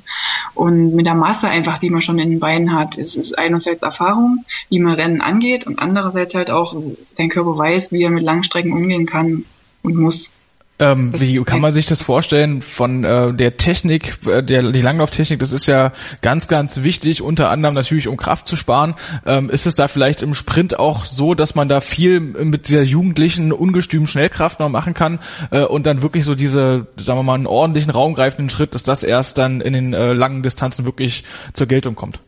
[0.54, 2.98] und mit der Masse einfach, die man schon in den Beinen hat.
[2.98, 6.76] Es ist einerseits Erfahrung, wie man Rennen angeht und andererseits halt auch,
[7.15, 9.45] dein Körper weiß, wie er mit Langstrecken umgehen kann
[9.86, 10.30] und muss.
[10.78, 15.39] Ähm, wie kann man sich das vorstellen von äh, der Technik, äh, der die Langlauftechnik,
[15.39, 18.93] das ist ja ganz, ganz wichtig, unter anderem natürlich um Kraft zu sparen.
[19.26, 22.82] Ähm, ist es da vielleicht im Sprint auch so, dass man da viel mit dieser
[22.82, 25.19] jugendlichen, ungestümen Schnellkraft noch machen kann
[25.50, 29.04] äh, und dann wirklich so diese, sagen wir mal, einen ordentlichen, raumgreifenden Schritt, dass das
[29.04, 32.19] erst dann in den äh, langen Distanzen wirklich zur Geltung kommt?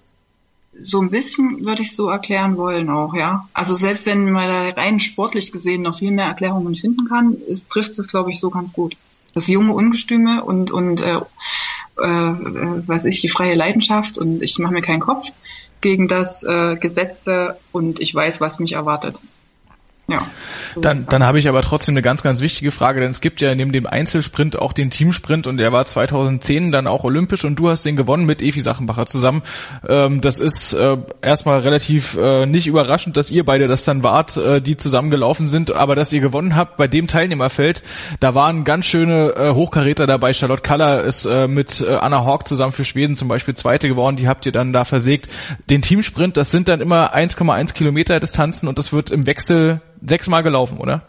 [0.82, 3.48] So ein bisschen würde ich so erklären wollen auch, ja.
[3.54, 7.70] Also selbst wenn man da rein sportlich gesehen noch viel mehr Erklärungen finden kann, ist,
[7.70, 8.96] trifft es, glaube ich, so ganz gut.
[9.34, 11.22] Das junge Ungestüme und, und äh, äh,
[11.98, 15.28] was ich, die freie Leidenschaft und ich mache mir keinen Kopf
[15.82, 19.16] gegen das äh, Gesetzte und ich weiß, was mich erwartet.
[20.10, 20.20] Ja.
[20.80, 23.54] Dann, dann habe ich aber trotzdem eine ganz, ganz wichtige Frage, denn es gibt ja
[23.56, 27.70] neben dem Einzelsprint auch den Teamsprint und der war 2010 dann auch olympisch und du
[27.70, 29.42] hast den gewonnen mit Evi Sachenbacher zusammen.
[29.88, 34.38] Ähm, das ist äh, erstmal relativ äh, nicht überraschend, dass ihr beide das dann wart,
[34.38, 37.84] äh, die zusammengelaufen sind, aber dass ihr gewonnen habt bei dem Teilnehmerfeld,
[38.22, 40.34] da waren ganz schöne äh, Hochkaräter dabei.
[40.34, 44.16] Charlotte Kaller ist äh, mit äh, Anna Hawk zusammen für Schweden zum Beispiel Zweite geworden,
[44.16, 45.28] die habt ihr dann da versägt.
[45.70, 50.44] Den Teamsprint, das sind dann immer 1,1 Kilometer Distanzen und das wird im Wechsel sechsmal
[50.44, 51.04] gelaufen, oder?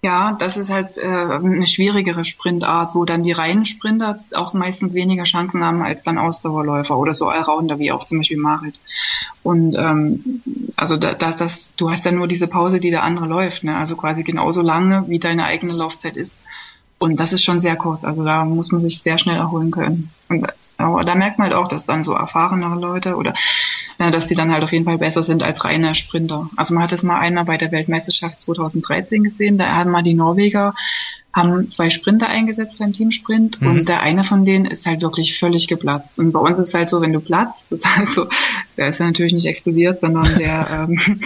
[0.00, 4.94] Ja, das ist halt äh, eine schwierigere Sprintart, wo dann die reinen Sprinter auch meistens
[4.94, 8.78] weniger Chancen haben als dann Ausdauerläufer oder so Allrounder wie auch zum Beispiel Marit.
[9.42, 10.42] Und ähm,
[10.76, 13.76] also da, da, das, du hast ja nur diese Pause, die der andere läuft, ne?
[13.76, 16.34] also quasi genauso lange, wie deine eigene Laufzeit ist.
[16.98, 20.10] Und das ist schon sehr kurz, also da muss man sich sehr schnell erholen können.
[20.28, 20.46] Und
[20.78, 23.34] aber da merkt man halt auch, dass dann so erfahrenere Leute oder
[23.98, 26.48] ja, dass die dann halt auf jeden Fall besser sind als reine Sprinter.
[26.56, 30.14] Also man hat es mal einmal bei der Weltmeisterschaft 2013 gesehen, da haben mal die
[30.14, 30.74] Norweger
[31.38, 33.68] haben zwei Sprinter eingesetzt beim Teamsprint mhm.
[33.68, 36.18] und der eine von denen ist halt wirklich völlig geplatzt.
[36.18, 38.26] Und bei uns ist es halt so, wenn du platzt, das ist halt so,
[38.76, 41.20] der ist ja natürlich nicht explodiert, sondern der, ähm,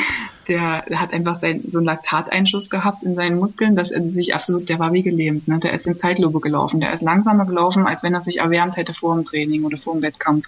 [0.49, 4.69] der hat einfach sein, so einen Laktateinschuss gehabt in seinen Muskeln, dass er sich absolut,
[4.69, 5.49] der war wie gelähmt.
[5.49, 5.59] Ne?
[5.59, 6.81] Der ist in Zeitlupe gelaufen.
[6.81, 9.95] Der ist langsamer gelaufen, als wenn er sich erwärmt hätte vor dem Training oder vor
[9.95, 10.47] dem Wettkampf.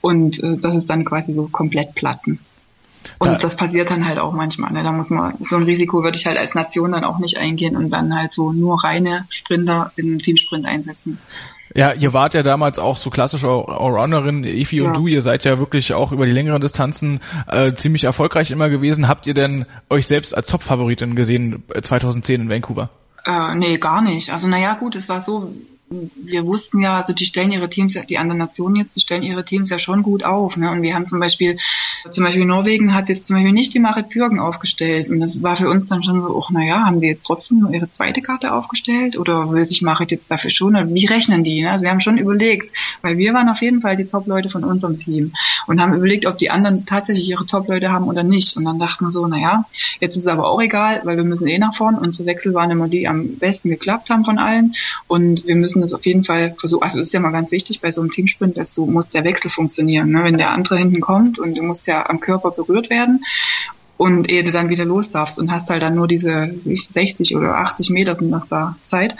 [0.00, 2.38] Und äh, das ist dann quasi so komplett platten.
[3.18, 4.72] Und da, das passiert dann halt auch manchmal.
[4.72, 4.82] Ne?
[4.82, 7.76] Da muss man, so ein Risiko würde ich halt als Nation dann auch nicht eingehen
[7.76, 11.18] und dann halt so nur reine Sprinter im Teamsprint einsetzen.
[11.74, 14.84] Ja, ihr wart ja damals auch so klassische Allrounderin, Efi ja.
[14.84, 18.70] und du, ihr seid ja wirklich auch über die längeren Distanzen äh, ziemlich erfolgreich immer
[18.70, 19.08] gewesen.
[19.08, 22.88] Habt ihr denn euch selbst als Top-Favoritin gesehen 2010 äh, in Vancouver?
[23.26, 24.32] Äh, nee, gar nicht.
[24.32, 25.52] Also naja, gut, es war so,
[25.88, 29.44] wir wussten ja, also die stellen ihre Teams, die anderen Nationen jetzt, die stellen ihre
[29.44, 30.56] Teams ja schon gut auf.
[30.56, 30.70] Ne?
[30.70, 31.58] Und wir haben zum Beispiel,
[32.10, 35.08] zum Beispiel Norwegen hat jetzt zum Beispiel nicht die Marit Bürgen aufgestellt.
[35.08, 37.72] Und das war für uns dann schon so, ach naja, haben die jetzt trotzdem nur
[37.72, 39.16] ihre zweite Karte aufgestellt?
[39.16, 40.74] Oder will sich Marit jetzt dafür schon?
[40.74, 41.62] Oder wie rechnen die?
[41.62, 41.70] Ne?
[41.70, 44.98] Also wir haben schon überlegt, weil wir waren auf jeden Fall die Top-Leute von unserem
[44.98, 45.32] Team
[45.68, 48.56] und haben überlegt, ob die anderen tatsächlich ihre Top-Leute haben oder nicht.
[48.56, 49.64] Und dann dachten wir so, naja,
[50.00, 51.96] jetzt ist es aber auch egal, weil wir müssen eh nach vorn.
[51.96, 54.74] Unsere Wechsel waren immer die, die am besten geklappt haben von allen.
[55.06, 56.82] Und wir müssen müssen das auf jeden Fall versuchen.
[56.82, 59.50] Also ist ja mal ganz wichtig bei so einem Teamsprint, dass du muss der Wechsel
[59.50, 60.10] funktionieren.
[60.10, 60.24] Ne?
[60.24, 63.20] Wenn der andere hinten kommt und du musst ja am Körper berührt werden
[63.96, 67.56] und ehe du dann wieder los darfst und hast halt dann nur diese 60 oder
[67.56, 69.14] 80 Meter sind das da Zeit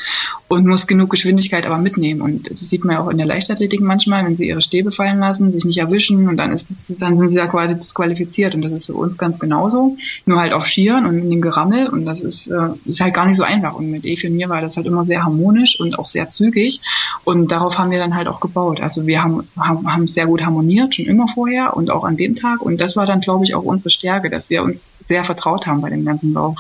[0.49, 2.21] und musst genug Geschwindigkeit aber mitnehmen.
[2.21, 5.19] Und das sieht man ja auch in der Leichtathletik manchmal, wenn sie ihre Stäbe fallen
[5.19, 8.55] lassen, sich nicht erwischen und dann ist das, dann sind sie ja quasi disqualifiziert.
[8.55, 11.89] Und das ist für uns ganz genauso, nur halt auch Schieren und in dem Gerammel.
[11.89, 13.75] Und das ist, äh, ist halt gar nicht so einfach.
[13.75, 16.81] Und mit Evi und mir war das halt immer sehr harmonisch und auch sehr zügig.
[17.25, 20.45] Und darauf haben wir dann halt auch gebaut, also wir haben, haben, haben sehr gut
[20.45, 22.63] harmoniert, schon immer vorher und auch an dem Tag.
[22.63, 25.81] Und das war dann glaube ich auch unsere Stärke, dass wir uns sehr vertraut haben
[25.81, 26.57] bei dem ganzen Lauf.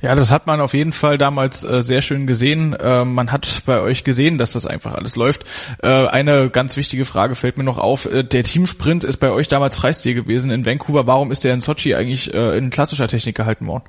[0.00, 2.74] Ja, das hat man auf jeden Fall damals äh, sehr schön gesehen.
[2.74, 5.44] Äh, man hat bei euch gesehen, dass das einfach alles läuft.
[5.82, 8.06] Äh, eine ganz wichtige Frage fällt mir noch auf.
[8.06, 11.06] Äh, der Teamsprint ist bei euch damals Freistil gewesen in Vancouver.
[11.06, 13.84] Warum ist der in Sochi eigentlich äh, in klassischer Technik gehalten worden?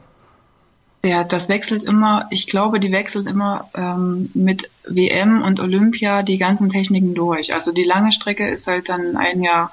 [1.04, 6.38] Ja, das wechselt immer, ich glaube, die wechselt immer ähm, mit WM und Olympia die
[6.38, 7.54] ganzen Techniken durch.
[7.54, 9.72] Also die lange Strecke ist halt dann ein Jahr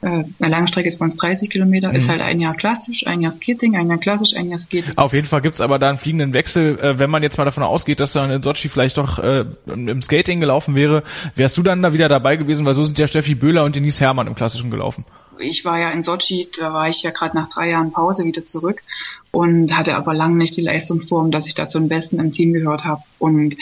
[0.00, 1.96] äh, eine Langstrecke ist bei uns 30 Kilometer, mhm.
[1.96, 4.92] ist halt ein Jahr klassisch, ein Jahr Skating, ein Jahr klassisch, ein Jahr Skating.
[4.96, 6.78] Auf jeden Fall gibt's aber da einen fliegenden Wechsel.
[6.78, 10.00] Äh, wenn man jetzt mal davon ausgeht, dass dann in Sochi vielleicht doch äh, im
[10.02, 11.02] Skating gelaufen wäre,
[11.34, 14.00] wärst du dann da wieder dabei gewesen, weil so sind ja Steffi Böhler und Denise
[14.00, 15.04] Herrmann im Klassischen gelaufen.
[15.40, 18.44] Ich war ja in Sochi, da war ich ja gerade nach drei Jahren Pause wieder
[18.44, 18.82] zurück
[19.30, 22.52] und hatte aber lange nicht die Leistungsform, dass ich da zu den Besten im Team
[22.52, 23.02] gehört habe.
[23.18, 23.56] Und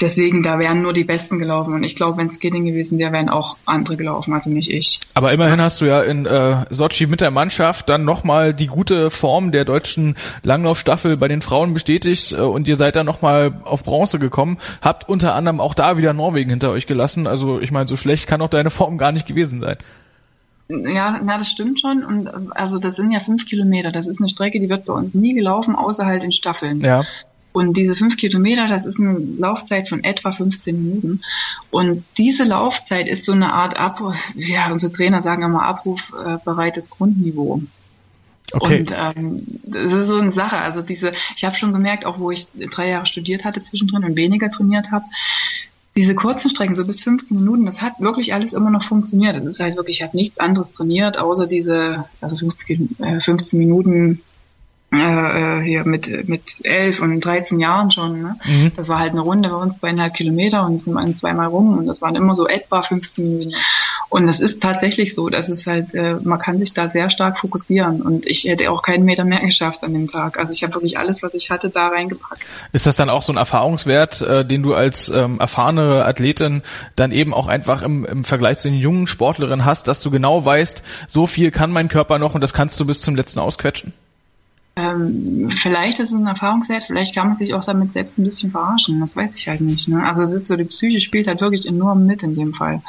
[0.00, 1.74] deswegen, da wären nur die Besten gelaufen.
[1.74, 5.00] Und ich glaube, wenn es Skating gewesen wäre, wären auch andere gelaufen, also nicht ich.
[5.14, 9.10] Aber immerhin hast du ja in äh, Sochi mit der Mannschaft dann nochmal die gute
[9.10, 13.82] Form der deutschen Langlaufstaffel bei den Frauen bestätigt äh, und ihr seid dann nochmal auf
[13.82, 14.58] Bronze gekommen.
[14.80, 17.26] Habt unter anderem auch da wieder Norwegen hinter euch gelassen.
[17.26, 19.76] Also ich meine, so schlecht kann auch deine Form gar nicht gewesen sein.
[20.68, 22.04] Ja, na, das stimmt schon.
[22.04, 23.92] Und also das sind ja fünf Kilometer.
[23.92, 26.80] Das ist eine Strecke, die wird bei uns nie gelaufen, außer halt in Staffeln.
[26.80, 27.04] Ja.
[27.54, 31.20] Und diese fünf Kilometer, das ist eine Laufzeit von etwa 15 Minuten.
[31.70, 37.62] Und diese Laufzeit ist so eine Art Abruf, ja, unsere Trainer sagen immer abrufbereites Grundniveau.
[38.52, 38.80] Okay.
[38.80, 40.58] Und ähm, das ist so eine Sache.
[40.58, 44.16] Also diese, ich habe schon gemerkt, auch wo ich drei Jahre studiert hatte zwischendrin und
[44.16, 45.04] weniger trainiert habe,
[45.94, 49.36] diese kurzen Strecken, so bis 15 Minuten, das hat wirklich alles immer noch funktioniert.
[49.36, 53.60] Das ist halt wirklich, ich habe nichts anderes trainiert, außer diese, also 15, äh, 15
[53.60, 54.22] Minuten
[54.96, 58.22] äh, hier mit mit elf und 13 Jahren schon.
[58.22, 58.36] Ne?
[58.44, 58.72] Mhm.
[58.76, 61.86] Das war halt eine Runde bei uns zweieinhalb Kilometer und sind wir zweimal rum und
[61.86, 63.54] das waren immer so etwa 15 Minuten.
[64.14, 67.38] Und das ist tatsächlich so, dass es halt, äh, man kann sich da sehr stark
[67.38, 70.38] fokussieren und ich hätte auch keinen Meter mehr geschafft an dem Tag.
[70.38, 72.40] Also ich habe wirklich alles, was ich hatte, da reingepackt.
[72.72, 76.62] Ist das dann auch so ein Erfahrungswert, äh, den du als ähm, erfahrene Athletin
[76.94, 80.44] dann eben auch einfach im, im Vergleich zu den jungen Sportlerinnen hast, dass du genau
[80.44, 83.92] weißt, so viel kann mein Körper noch und das kannst du bis zum letzten ausquetschen?
[84.76, 88.50] Ähm, vielleicht ist es ein Erfahrungswert, vielleicht kann man sich auch damit selbst ein bisschen
[88.50, 89.86] verarschen, das weiß ich halt nicht.
[89.86, 90.04] Ne?
[90.04, 92.82] Also es ist so, die Psyche spielt halt wirklich enorm mit in dem Fall.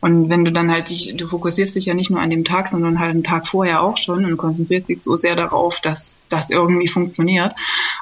[0.00, 2.68] Und wenn du dann halt dich, du fokussierst dich ja nicht nur an dem Tag,
[2.68, 6.50] sondern halt einen Tag vorher auch schon und konzentrierst dich so sehr darauf, dass das
[6.50, 7.54] irgendwie funktioniert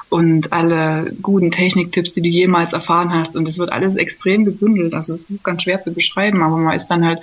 [0.09, 3.35] und alle guten Techniktipps, die du jemals erfahren hast.
[3.35, 4.93] Und es wird alles extrem gebündelt.
[4.93, 7.19] Also es ist ganz schwer zu beschreiben, aber man ist dann halt,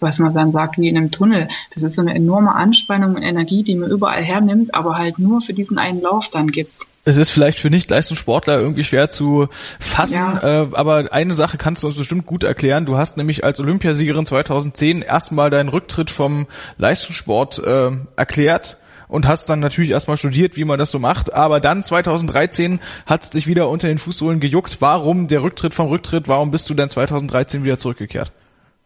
[0.00, 1.48] was man dann sagt, wie in einem Tunnel.
[1.74, 5.40] Das ist so eine enorme Anspannung und Energie, die man überall hernimmt, aber halt nur
[5.40, 6.72] für diesen einen Lauf dann gibt
[7.08, 9.46] es ist vielleicht für Nicht-Leistungssportler irgendwie schwer zu
[9.78, 10.62] fassen, ja.
[10.62, 12.84] äh, aber eine Sache kannst du uns bestimmt gut erklären.
[12.84, 19.48] Du hast nämlich als Olympiasiegerin 2010 erstmal deinen Rücktritt vom Leistungssport äh, erklärt und hast
[19.50, 21.32] dann natürlich erstmal studiert, wie man das so macht.
[21.32, 24.78] Aber dann 2013 hat es dich wieder unter den Fußsohlen gejuckt.
[24.80, 26.28] Warum der Rücktritt vom Rücktritt?
[26.28, 28.32] Warum bist du denn 2013 wieder zurückgekehrt?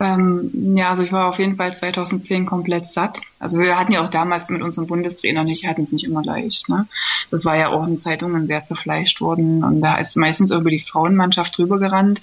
[0.01, 3.21] Ähm, ja, also ich war auf jeden Fall 2010 komplett satt.
[3.39, 6.71] Also wir hatten ja auch damals mit unserem Bundestrainer nicht, hatten es nicht immer leicht.
[6.71, 6.87] Ne?
[7.31, 10.81] Das war ja auch in Zeitungen sehr zerfleischt worden und da ist meistens über die
[10.81, 12.23] Frauenmannschaft drüber gerannt,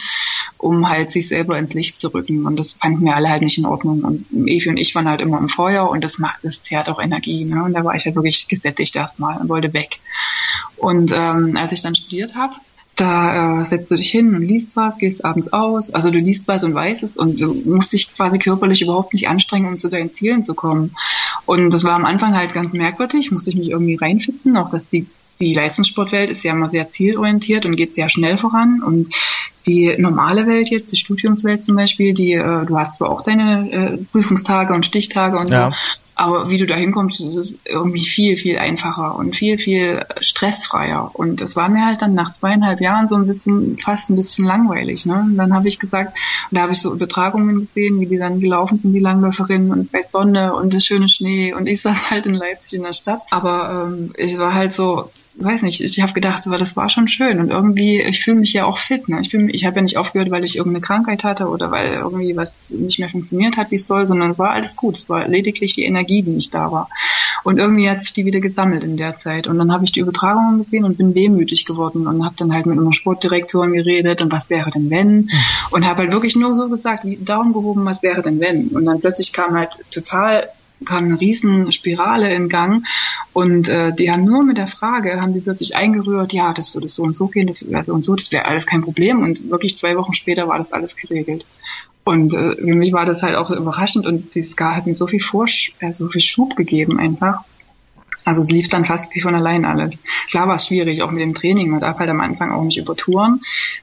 [0.58, 2.48] um halt sich selber ins Licht zu rücken.
[2.48, 4.02] Und das fanden wir alle halt nicht in Ordnung.
[4.04, 7.00] Und Evi und ich waren halt immer im Feuer und das macht, das zehrt auch
[7.00, 7.46] Energie.
[7.46, 7.64] Ne?
[7.64, 10.00] Und da war ich halt wirklich gesättigt erstmal und wollte weg.
[10.78, 12.56] Und ähm, als ich dann studiert habe,
[12.98, 15.92] da äh, setzt du dich hin und liest was, gehst abends aus.
[15.92, 19.30] Also du liest was und weißt es und du musst dich quasi körperlich überhaupt nicht
[19.30, 20.96] anstrengen, um zu deinen Zielen zu kommen.
[21.46, 24.88] Und das war am Anfang halt ganz merkwürdig, musste ich mich irgendwie reinfitzen, auch dass
[24.88, 25.06] die
[25.40, 29.14] die Leistungssportwelt ist ja immer sehr zielorientiert und geht sehr schnell voran und
[29.68, 33.72] die normale Welt jetzt, die Studiumswelt zum Beispiel, die äh, du hast zwar auch deine
[33.72, 35.70] äh, Prüfungstage und Stichtage und ja.
[35.70, 35.76] so,
[36.18, 41.12] aber wie du da hinkommst, ist es irgendwie viel, viel einfacher und viel, viel stressfreier.
[41.14, 44.46] Und das war mir halt dann nach zweieinhalb Jahren so ein bisschen, fast ein bisschen
[44.46, 45.06] langweilig.
[45.06, 45.14] Ne?
[45.14, 46.18] Und dann habe ich gesagt,
[46.50, 49.92] und da habe ich so Übertragungen gesehen, wie die dann gelaufen sind, die Langläuferinnen und
[49.92, 51.54] bei Sonne und das schöne Schnee.
[51.54, 53.22] Und ich saß halt in Leipzig in der Stadt.
[53.30, 57.08] Aber ähm, ich war halt so, weiß nicht, ich habe gedacht, aber das war schon
[57.08, 59.08] schön und irgendwie, ich fühle mich ja auch fit.
[59.08, 59.20] Ne?
[59.22, 61.94] Ich, fühl mich, ich habe ja nicht aufgehört, weil ich irgendeine Krankheit hatte oder weil
[61.94, 64.96] irgendwie was nicht mehr funktioniert hat, wie es soll, sondern es war alles gut.
[64.96, 66.90] Es war lediglich die Energie, die nicht da war.
[67.44, 69.48] Und irgendwie hat sich die wieder gesammelt in der Zeit.
[69.48, 72.66] Und dann habe ich die Übertragungen gesehen und bin wehmütig geworden und habe dann halt
[72.66, 75.08] mit einer Sportdirektorin geredet und was wäre denn wenn?
[75.08, 75.30] Hm.
[75.72, 78.70] Und habe halt wirklich nur so gesagt, wie Daumen gehoben, was wäre denn wenn?
[78.70, 80.50] Und dann plötzlich kam halt total
[80.86, 82.86] kam eine riesen Spirale in Gang
[83.34, 86.88] und äh, die haben nur mit der Frage, haben sie plötzlich eingerührt, ja, das würde
[86.88, 89.50] so und so gehen, das wäre so und so, das wäre alles kein Problem und
[89.50, 91.46] wirklich zwei Wochen später war das alles geregelt.
[92.04, 95.08] Und äh, für mich war das halt auch überraschend und dieses Gar hat mir so
[95.08, 97.44] viel Vorsch äh, so viel Schub gegeben einfach.
[98.28, 99.96] Also es lief dann fast wie von allein alles.
[100.30, 101.70] Klar war es schwierig, auch mit dem Training.
[101.70, 103.40] Man darf halt am Anfang auch nicht übertouren.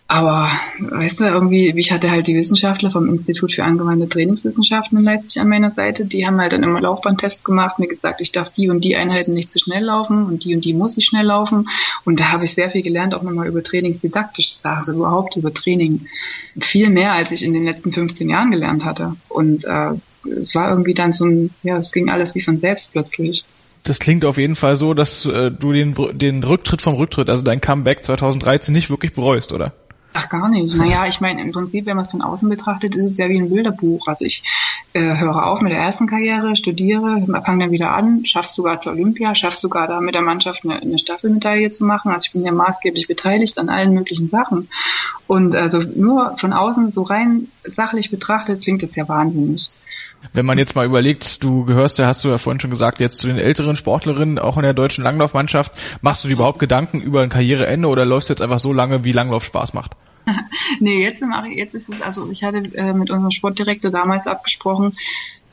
[0.06, 5.04] Aber weißt du, irgendwie, ich hatte halt die Wissenschaftler vom Institut für angewandte Trainingswissenschaften in
[5.04, 6.04] Leipzig an meiner Seite.
[6.04, 9.32] Die haben halt dann immer Laufbahntests gemacht, mir gesagt, ich darf die und die Einheiten
[9.32, 11.66] nicht zu schnell laufen und die und die muss ich schnell laufen.
[12.04, 15.54] Und da habe ich sehr viel gelernt, auch nochmal über trainingsdidaktische Sachen, also überhaupt über
[15.54, 16.06] Training.
[16.60, 19.16] Viel mehr, als ich in den letzten 15 Jahren gelernt hatte.
[19.30, 19.92] Und äh,
[20.38, 23.46] es war irgendwie dann so ein, ja, es ging alles wie von selbst plötzlich
[23.84, 27.42] das klingt auf jeden Fall so, dass äh, du den, den Rücktritt vom Rücktritt, also
[27.42, 29.72] dein Comeback 2013 nicht wirklich bereust, oder?
[30.16, 30.76] Ach, gar nicht.
[30.76, 33.36] Naja, ich meine, im Prinzip, wenn man es von außen betrachtet, ist es ja wie
[33.36, 34.06] ein Bilderbuch.
[34.06, 34.44] Also ich
[34.92, 38.92] äh, höre auf mit der ersten Karriere, studiere, fange dann wieder an, schaffst sogar zur
[38.92, 42.12] Olympia, schaffst sogar da mit der Mannschaft eine, eine Staffelmedaille zu machen.
[42.12, 44.68] Also ich bin ja maßgeblich beteiligt an allen möglichen Sachen.
[45.26, 49.68] Und also nur von außen so rein sachlich betrachtet klingt das ja wahnsinnig.
[50.32, 53.18] Wenn man jetzt mal überlegt, du gehörst ja, hast du ja vorhin schon gesagt, jetzt
[53.18, 57.22] zu den älteren Sportlerinnen, auch in der deutschen Langlaufmannschaft, machst du dir überhaupt Gedanken über
[57.22, 59.92] ein Karriereende oder läufst du jetzt einfach so lange, wie Langlauf Spaß macht?
[60.80, 64.26] nee, jetzt mache ich, jetzt ist es, also ich hatte äh, mit unserem Sportdirektor damals
[64.26, 64.96] abgesprochen,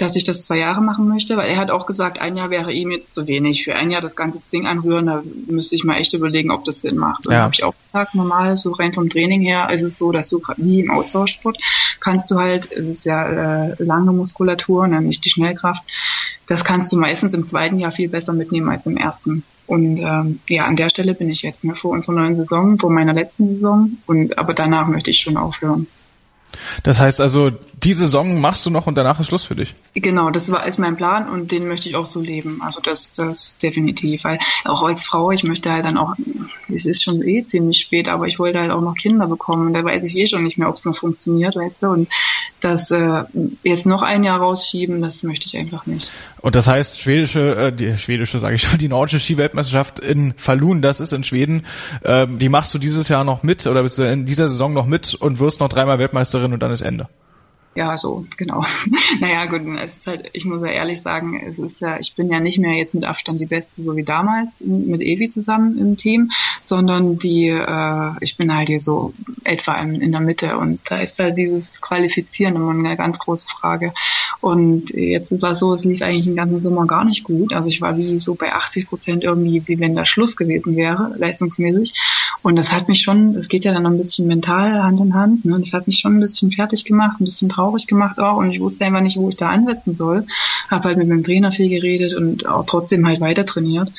[0.02, 2.72] dass ich das zwei Jahre machen möchte, weil er hat auch gesagt, ein Jahr wäre
[2.72, 3.64] ihm jetzt zu wenig.
[3.64, 6.82] Für ein Jahr das ganze Ding anrühren, da müsste ich mal echt überlegen, ob das
[6.82, 7.28] Sinn macht.
[7.28, 7.42] Und ja.
[7.42, 10.42] habe ich auch gesagt, normal, so rein vom Training her ist es so, dass du
[10.58, 11.58] wie im Austauschsport
[12.02, 15.84] kannst du halt, es ist ja äh, lange Muskulatur, ne, nicht die Schnellkraft,
[16.48, 19.44] das kannst du meistens im zweiten Jahr viel besser mitnehmen als im ersten.
[19.68, 22.92] Und ähm, ja, an der Stelle bin ich jetzt ne, vor unserer neuen Saison, vor
[22.92, 23.92] meiner letzten Saison.
[24.06, 25.88] Und aber danach möchte ich schon aufhören.
[26.84, 27.52] Das heißt also,
[27.84, 29.76] die Saison machst du noch und danach ist Schluss für dich.
[29.94, 32.62] Genau, das war ist mein Plan und den möchte ich auch so leben.
[32.64, 34.24] Also das, das definitiv.
[34.24, 36.16] Weil auch als Frau, ich möchte halt dann auch,
[36.74, 39.68] es ist schon eh ziemlich spät, aber ich wollte halt auch noch Kinder bekommen.
[39.68, 41.88] Und da weiß ich eh schon nicht mehr, ob es noch funktioniert, weißt du.
[41.88, 42.10] Und
[42.62, 43.24] das äh,
[43.64, 46.12] jetzt noch ein Jahr rausschieben, das möchte ich einfach nicht.
[46.42, 50.82] Und das heißt, schwedische, äh, die schwedische, sage ich schon, die nordische Skiweltmeisterschaft in Falun,
[50.82, 51.66] das ist in Schweden,
[52.04, 54.86] äh, die machst du dieses Jahr noch mit oder bist du in dieser Saison noch
[54.86, 57.08] mit und wirst noch dreimal Weltmeisterin und dann ist Ende
[57.74, 58.66] ja, so, genau.
[59.22, 62.30] naja, gut, es ist halt, ich muss ja ehrlich sagen, es ist ja, ich bin
[62.30, 65.96] ja nicht mehr jetzt mit Abstand die Beste, so wie damals mit Evi zusammen im
[65.96, 66.32] Team,
[66.66, 69.14] sondern die, äh, ich bin halt hier so
[69.46, 73.48] etwa in, in der Mitte und da ist halt dieses Qualifizieren immer eine ganz große
[73.48, 73.94] Frage.
[74.42, 77.54] Und jetzt war es so, es lief eigentlich den ganzen Sommer gar nicht gut.
[77.54, 81.16] Also ich war wie so bei 80 Prozent irgendwie, wie wenn da Schluss gewesen wäre,
[81.18, 81.94] leistungsmäßig.
[82.42, 85.14] Und das hat mich schon, das geht ja dann noch ein bisschen mental Hand in
[85.14, 85.58] Hand, ne?
[85.60, 88.60] Das hat mich schon ein bisschen fertig gemacht, ein bisschen traurig gemacht auch und ich
[88.60, 90.26] wusste einfach nicht, wo ich da ansetzen soll.
[90.70, 93.92] Habe halt mit meinem Trainer viel geredet und auch trotzdem halt weiter trainiert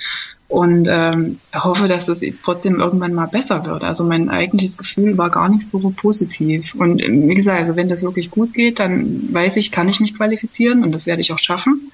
[0.52, 3.84] und ähm, hoffe, dass es trotzdem irgendwann mal besser wird.
[3.84, 6.74] Also mein eigentliches Gefühl war gar nicht so positiv.
[6.74, 10.14] Und wie gesagt, also wenn das wirklich gut geht, dann weiß ich, kann ich mich
[10.14, 11.90] qualifizieren und das werde ich auch schaffen.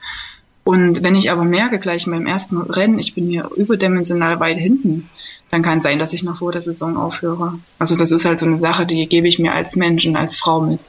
[0.64, 5.08] Und wenn ich aber merke gleich beim ersten Rennen, ich bin hier überdimensional weit hinten,
[5.50, 7.58] dann kann es sein, dass ich noch vor der Saison aufhöre.
[7.78, 10.36] Also das ist halt so eine Sache, die gebe ich mir als Mensch und als
[10.36, 10.80] Frau mit.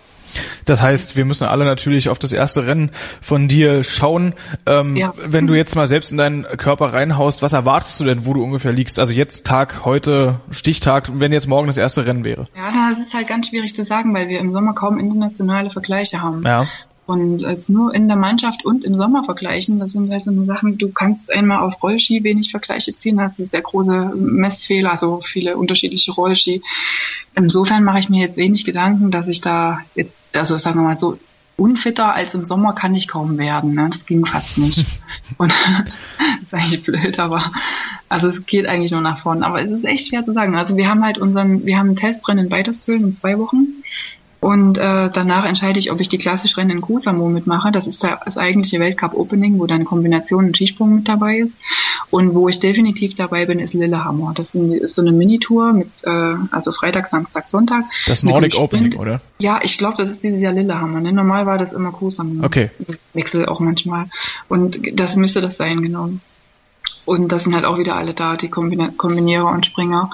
[0.66, 4.34] Das heißt, wir müssen alle natürlich auf das erste Rennen von dir schauen.
[4.66, 5.14] Ähm, ja.
[5.26, 8.44] Wenn du jetzt mal selbst in deinen Körper reinhaust, was erwartest du denn, wo du
[8.44, 9.00] ungefähr liegst?
[9.00, 12.48] Also jetzt Tag, heute Stichtag, wenn jetzt morgen das erste Rennen wäre?
[12.56, 16.22] Ja, das ist halt ganz schwierig zu sagen, weil wir im Sommer kaum internationale Vergleiche
[16.22, 16.44] haben.
[16.44, 16.68] Ja.
[17.10, 20.78] Und als nur in der Mannschaft und im Sommer vergleichen, das sind halt so Sachen,
[20.78, 26.12] du kannst einmal auf Rollski wenig Vergleiche ziehen, hast sehr große Messfehler, also viele unterschiedliche
[26.12, 26.62] Rollski.
[27.34, 31.00] Insofern mache ich mir jetzt wenig Gedanken, dass ich da jetzt, also sagen wir mal
[31.00, 31.18] so,
[31.58, 33.74] unfitter als im Sommer kann ich kaum werden.
[33.74, 33.90] Ne?
[33.92, 34.86] Das ging fast nicht.
[35.40, 35.52] Und
[35.82, 37.44] das ist eigentlich blöd, aber
[38.08, 39.48] also es geht eigentlich nur nach vorne.
[39.48, 40.56] Aber es ist echt schwer zu sagen.
[40.56, 43.66] Also wir haben halt unseren, wir haben einen Test drin in Weiterstölen in zwei Wochen.
[44.42, 47.72] Und äh, danach entscheide ich, ob ich die klassische Rennen in Kusamo mitmache.
[47.74, 51.58] Das ist das eigentliche Weltcup Opening, wo dann Kombination und Skisprung mit dabei ist.
[52.10, 54.34] Und wo ich definitiv dabei bin, ist Lillehammer.
[54.36, 57.84] Das ist so eine Minitour mit, äh, also Freitag, Samstag, Sonntag.
[58.08, 59.20] Das Nordic Opening, oder?
[59.40, 61.02] Ja, ich glaube, das ist dieses Jahr Lillehammer.
[61.02, 61.12] Ne?
[61.12, 62.46] Normal war das immer Kusamo.
[62.46, 62.70] Okay.
[63.14, 64.06] Wechsel auch manchmal.
[64.48, 66.12] Und das müsste das sein, genau.
[67.04, 70.12] Und das sind halt auch wieder alle da, die Kombinierer und Springer.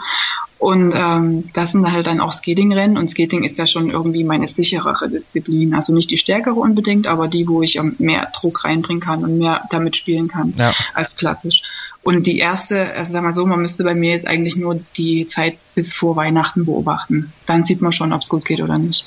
[0.65, 4.47] Und ähm, das sind halt dann auch Skatingrennen und Skating ist ja schon irgendwie meine
[4.47, 5.75] sicherere Disziplin.
[5.75, 9.61] Also nicht die stärkere unbedingt, aber die, wo ich mehr Druck reinbringen kann und mehr
[9.69, 10.73] damit spielen kann ja.
[10.95, 11.61] als klassisch.
[12.01, 15.27] Und die erste, also sag mal so, man müsste bei mir jetzt eigentlich nur die
[15.27, 17.31] Zeit bis vor Weihnachten beobachten.
[17.45, 19.05] Dann sieht man schon, ob es gut geht oder nicht.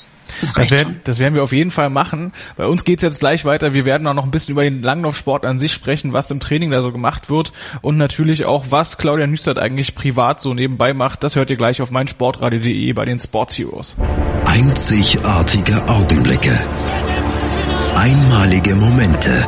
[0.55, 2.31] Das, werden, das werden wir auf jeden Fall machen.
[2.57, 3.73] Bei uns geht's jetzt gleich weiter.
[3.73, 6.71] Wir werden auch noch ein bisschen über den Langlaufsport an sich sprechen, was im Training
[6.71, 7.51] da so gemacht wird
[7.81, 11.23] und natürlich auch, was Claudia Nüstert eigentlich privat so nebenbei macht.
[11.23, 13.95] Das hört ihr gleich auf meinsportradio.de bei den Sports Heroes.
[14.45, 16.59] Einzigartige Augenblicke.
[17.95, 19.47] Einmalige Momente.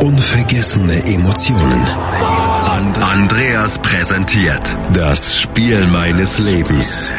[0.00, 2.35] Unvergessene Emotionen.
[2.66, 7.12] Andreas präsentiert das Spiel meines Lebens.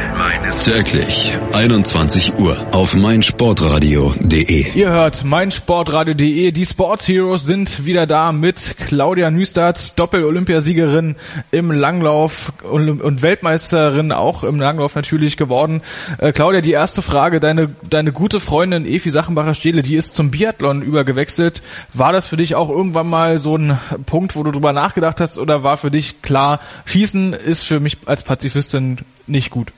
[0.63, 4.71] Täglich 21 Uhr auf meinsportradio.de.
[4.73, 6.51] Ihr hört meinsportradio.de.
[6.51, 11.15] Die Sports Heroes sind wieder da mit Claudia Nüstert, Doppel-Olympiasiegerin
[11.51, 15.81] im Langlauf und Weltmeisterin auch im Langlauf natürlich geworden.
[16.17, 17.39] Äh, Claudia, die erste Frage.
[17.39, 21.61] Deine, deine gute Freundin Efi Sachenbacher-Stehle, die ist zum Biathlon übergewechselt.
[21.93, 25.36] War das für dich auch irgendwann mal so ein Punkt, wo du drüber nachgedacht hast
[25.39, 29.71] oder war für dich klar, Schießen ist für mich als Pazifistin nicht gut?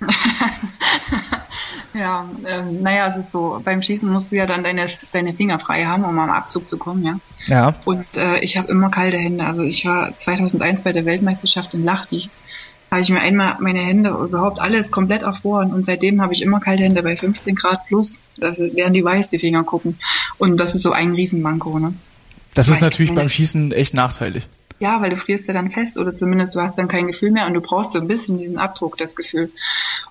[1.94, 5.58] ja, ähm, naja, es ist so, beim Schießen musst du ja dann deine, deine Finger
[5.58, 7.16] frei haben, um am Abzug zu kommen, ja.
[7.46, 7.74] Ja.
[7.84, 9.44] Und äh, ich habe immer kalte Hände.
[9.44, 12.28] Also ich war 2001 bei der Weltmeisterschaft in Lahti.
[12.90, 16.58] Habe ich mir einmal meine Hände überhaupt alles komplett erfroren und seitdem habe ich immer
[16.58, 18.18] kalte Hände bei 15 Grad plus.
[18.40, 19.98] Also werden die weiß, die Finger gucken.
[20.38, 21.94] Und das ist so ein Riesenmanko, ne?
[22.54, 24.48] Das ist natürlich beim Schießen echt nachteilig.
[24.80, 27.46] Ja, weil du frierst ja dann fest oder zumindest du hast dann kein Gefühl mehr
[27.46, 29.52] und du brauchst so ein bisschen diesen Abdruck, das Gefühl.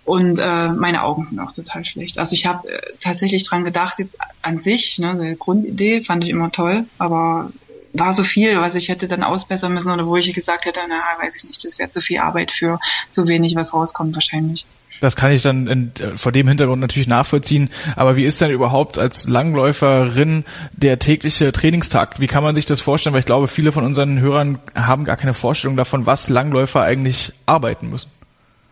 [0.06, 2.20] Und äh, meine Augen sind auch total schlecht.
[2.20, 6.30] Also ich habe äh, tatsächlich dran gedacht, jetzt an sich, ne, die Grundidee fand ich
[6.30, 7.52] immer toll, aber
[7.94, 11.02] war so viel, was ich hätte dann ausbessern müssen oder wo ich gesagt hätte, na,
[11.20, 14.68] weiß ich nicht, das wäre zu viel Arbeit für zu wenig, was rauskommt wahrscheinlich.
[15.00, 17.70] Das kann ich dann in, vor dem Hintergrund natürlich nachvollziehen.
[17.96, 20.44] Aber wie ist denn überhaupt als Langläuferin
[20.74, 22.20] der tägliche Trainingstag?
[22.20, 23.14] Wie kann man sich das vorstellen?
[23.14, 27.32] Weil ich glaube, viele von unseren Hörern haben gar keine Vorstellung davon, was Langläufer eigentlich
[27.46, 28.19] arbeiten müssen.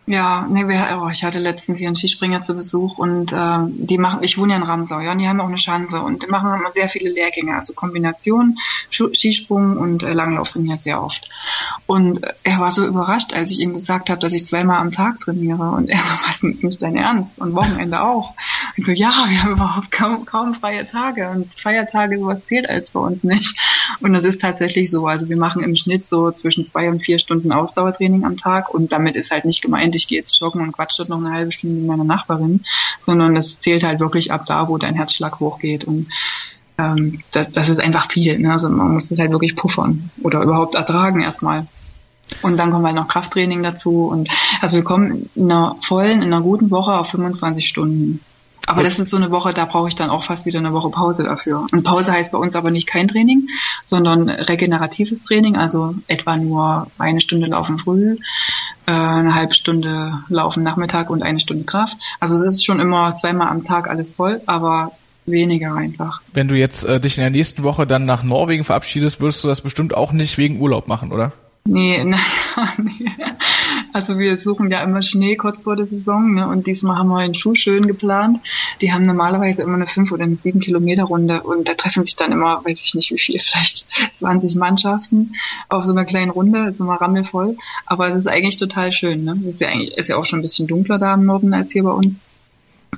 [0.09, 3.97] Ja, nee, wir, oh, ich hatte letztens hier einen Skispringer zu Besuch und äh, die
[3.97, 6.27] machen, ich wohne ja in Ramsau, ja, und die haben auch eine Schanze und die
[6.27, 8.57] machen immer sehr viele Lehrgänge, also Kombination,
[8.89, 11.29] Skisprung und äh, Langlauf sind ja sehr oft.
[11.87, 14.93] Und äh, er war so überrascht, als ich ihm gesagt habe, dass ich zweimal am
[14.93, 17.37] Tag trainiere und er so, was ist nicht dein Ernst?
[17.37, 18.33] Und Wochenende auch.
[18.77, 22.91] Ich so, ja, wir haben überhaupt kaum, kaum freie Tage und Feiertage, sowas zählt als
[22.91, 23.59] bei uns nicht.
[24.01, 27.19] Und das ist tatsächlich so, also wir machen im Schnitt so zwischen zwei und vier
[27.19, 30.71] Stunden Ausdauertraining am Tag und damit ist halt nicht gemeint, ich gehe jetzt joggen und
[30.71, 32.63] quatsche noch eine halbe Stunde mit meiner Nachbarin,
[33.01, 36.07] sondern das zählt halt wirklich ab da, wo dein Herzschlag hochgeht und
[36.77, 38.37] ähm, das, das ist einfach viel.
[38.39, 38.51] Ne?
[38.51, 41.67] Also man muss das halt wirklich puffern oder überhaupt ertragen erstmal.
[42.41, 44.29] Und dann kommen halt noch Krafttraining dazu und
[44.61, 48.19] also wir kommen in einer vollen, in einer guten Woche auf 25 Stunden.
[48.67, 50.89] Aber das ist so eine Woche, da brauche ich dann auch fast wieder eine Woche
[50.89, 51.65] Pause dafür.
[51.71, 53.47] Und Pause heißt bei uns aber nicht kein Training,
[53.85, 58.17] sondern regeneratives Training, also etwa nur eine Stunde laufen früh,
[58.85, 61.95] äh, eine halbe Stunde laufen Nachmittag und eine Stunde Kraft.
[62.19, 64.91] Also es ist schon immer zweimal am Tag alles voll, aber
[65.25, 66.21] weniger einfach.
[66.33, 69.47] Wenn du jetzt äh, dich in der nächsten Woche dann nach Norwegen verabschiedest, würdest du
[69.47, 71.31] das bestimmt auch nicht wegen Urlaub machen, oder?
[71.63, 73.11] Nee, naja, nee.
[73.93, 76.47] Also wir suchen ja immer Schnee kurz vor der Saison ne?
[76.47, 78.39] und diesmal haben wir einen Schuh schön geplant.
[78.81, 82.15] Die haben normalerweise immer eine fünf oder eine sieben Kilometer Runde und da treffen sich
[82.15, 83.87] dann immer, weiß ich nicht wie viel, vielleicht
[84.19, 85.33] 20 Mannschaften
[85.69, 87.57] auf so einer kleinen Runde, ist immer rammelvoll.
[87.85, 89.23] Aber es ist eigentlich total schön.
[89.23, 89.37] Ne?
[89.41, 91.71] Es ist ja eigentlich ist ja auch schon ein bisschen dunkler da im Norden als
[91.71, 92.21] hier bei uns.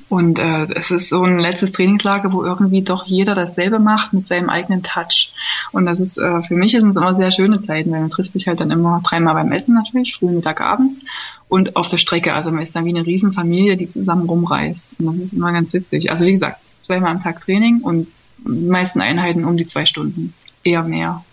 [0.07, 4.27] Und äh, es ist so ein letztes Trainingslager, wo irgendwie doch jeder dasselbe macht mit
[4.27, 5.33] seinem eigenen Touch.
[5.71, 8.33] Und das ist äh, für mich sind es immer sehr schöne Zeiten, weil man trifft
[8.33, 10.97] sich halt dann immer dreimal beim Essen natürlich, früh, Mittag, Abend
[11.47, 12.33] und auf der Strecke.
[12.33, 14.87] Also man ist dann wie eine Riesenfamilie, die zusammen rumreist.
[14.99, 16.11] Und das ist immer ganz witzig.
[16.11, 20.33] Also wie gesagt, zweimal am Tag Training und die meisten Einheiten um die zwei Stunden.
[20.63, 21.23] Eher mehr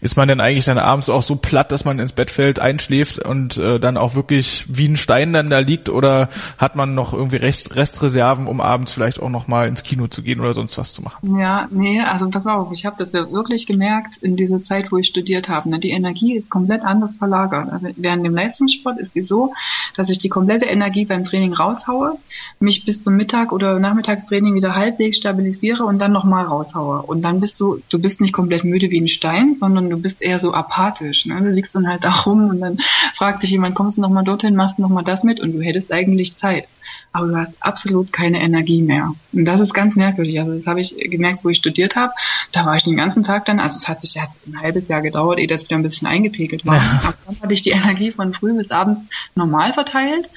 [0.00, 3.18] ist man denn eigentlich dann abends auch so platt, dass man ins Bett fällt, einschläft
[3.18, 7.12] und äh, dann auch wirklich wie ein Stein dann da liegt oder hat man noch
[7.12, 10.78] irgendwie Rest, Restreserven, um abends vielleicht auch noch mal ins Kino zu gehen oder sonst
[10.78, 11.38] was zu machen?
[11.38, 14.98] Ja, nee, also pass auf, ich habe das ja wirklich gemerkt in dieser Zeit, wo
[14.98, 15.68] ich studiert habe.
[15.68, 15.78] Ne?
[15.78, 17.70] Die Energie ist komplett anders verlagert.
[17.70, 19.52] Also während dem Leistungssport ist die so,
[19.96, 22.18] dass ich die komplette Energie beim Training raushaue,
[22.60, 27.02] mich bis zum Mittag oder Nachmittagstraining wieder halbwegs stabilisiere und dann nochmal raushaue.
[27.02, 30.20] Und dann bist du, du bist nicht komplett müde wie ein Stein, sondern du bist
[30.20, 31.24] eher so apathisch.
[31.26, 31.40] Ne?
[31.40, 32.78] Du liegst dann halt da rum und dann
[33.14, 35.92] fragt dich jemand, kommst du nochmal dorthin, machst du nochmal das mit und du hättest
[35.92, 36.66] eigentlich Zeit.
[37.12, 39.14] Aber du hast absolut keine Energie mehr.
[39.32, 40.40] Und das ist ganz merkwürdig.
[40.40, 42.12] Also das habe ich gemerkt, wo ich studiert habe.
[42.52, 45.02] Da war ich den ganzen Tag dann, also es hat sich jetzt ein halbes Jahr
[45.02, 46.76] gedauert, ehe das wieder ein bisschen eingepegelt war.
[46.76, 47.00] Ja.
[47.04, 49.02] Aber dann hatte ich die Energie von früh bis abends
[49.34, 50.28] normal verteilt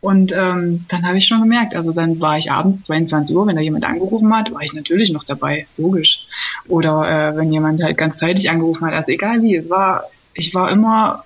[0.00, 3.56] und ähm, dann habe ich schon gemerkt, also dann war ich abends 22 Uhr, wenn
[3.56, 6.26] da jemand angerufen hat, war ich natürlich noch dabei, logisch.
[6.68, 10.54] Oder äh, wenn jemand halt ganz zeitig angerufen hat, also egal wie, es war, ich
[10.54, 11.24] war immer,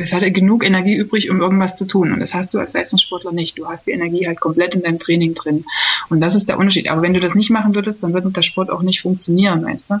[0.00, 2.12] es hatte genug Energie übrig, um irgendwas zu tun.
[2.12, 3.58] Und das hast du als Leistungssportler nicht.
[3.58, 5.64] Du hast die Energie halt komplett in deinem Training drin.
[6.08, 6.88] Und das ist der Unterschied.
[6.88, 9.90] Aber wenn du das nicht machen würdest, dann würde der Sport auch nicht funktionieren, weißt
[9.90, 9.94] du?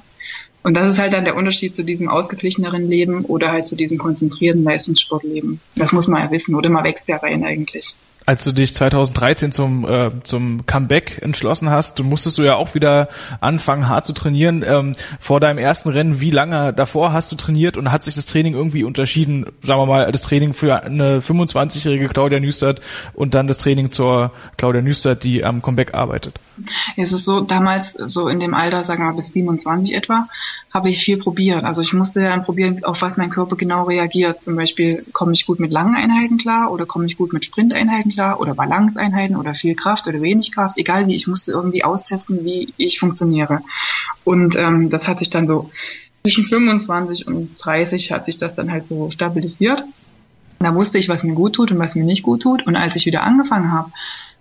[0.62, 3.98] Und das ist halt dann der Unterschied zu diesem ausgeglicheneren Leben oder halt zu diesem
[3.98, 5.60] konzentrierten Leistungssportleben.
[5.76, 7.94] Das muss man ja wissen, oder man wächst ja rein eigentlich
[8.26, 12.74] als du dich 2013 zum äh, zum Comeback entschlossen hast, du musstest du ja auch
[12.74, 13.08] wieder
[13.40, 14.64] anfangen hart zu trainieren.
[14.66, 18.26] Ähm, vor deinem ersten Rennen, wie lange davor hast du trainiert und hat sich das
[18.26, 19.46] Training irgendwie unterschieden?
[19.62, 22.80] Sagen wir mal, das Training für eine 25-jährige Claudia Nüstert
[23.14, 26.40] und dann das Training zur Claudia Nüstert, die am Comeback arbeitet.
[26.96, 30.26] Es ist so, damals so in dem Alter, sagen wir mal bis 27 etwa,
[30.76, 31.64] habe ich viel probiert.
[31.64, 34.42] Also ich musste dann probieren, auf was mein Körper genau reagiert.
[34.42, 38.12] Zum Beispiel, komme ich gut mit langen Einheiten klar oder komme ich gut mit Sprinteinheiten
[38.12, 42.44] klar oder Balanceeinheiten oder viel Kraft oder wenig Kraft, egal wie, ich musste irgendwie austesten,
[42.44, 43.62] wie ich funktioniere.
[44.22, 45.70] Und ähm, das hat sich dann so
[46.22, 49.82] zwischen 25 und 30 hat sich das dann halt so stabilisiert.
[50.58, 52.66] Da wusste ich, was mir gut tut und was mir nicht gut tut.
[52.66, 53.90] Und als ich wieder angefangen habe,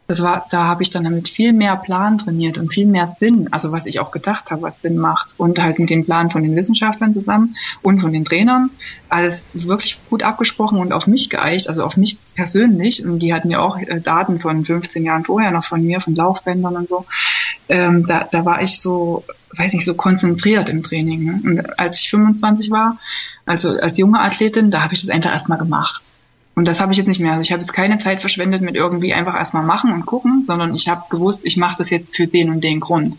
[0.08, 3.48] das war, da habe ich dann damit viel mehr Plan trainiert und viel mehr Sinn,
[3.52, 6.44] also was ich auch gedacht habe, was Sinn macht und halt mit dem Plan von
[6.44, 8.70] den Wissenschaftlern zusammen und von den Trainern
[9.10, 13.50] alles wirklich gut abgesprochen und auf mich geeicht, also auf mich persönlich und die hatten
[13.50, 17.06] ja auch äh, Daten von 15 Jahren vorher noch von mir, von Laufbändern und so
[17.68, 19.24] ähm, da, da war ich so,
[19.56, 21.42] weiß nicht, so konzentriert im Training.
[21.44, 22.98] Und als ich 25 war,
[23.46, 26.12] also als junge Athletin, da habe ich das einfach erstmal gemacht.
[26.56, 27.32] Und das habe ich jetzt nicht mehr.
[27.32, 30.74] Also ich habe jetzt keine Zeit verschwendet mit irgendwie einfach erstmal machen und gucken, sondern
[30.74, 33.18] ich habe gewusst, ich mache das jetzt für den und den Grund.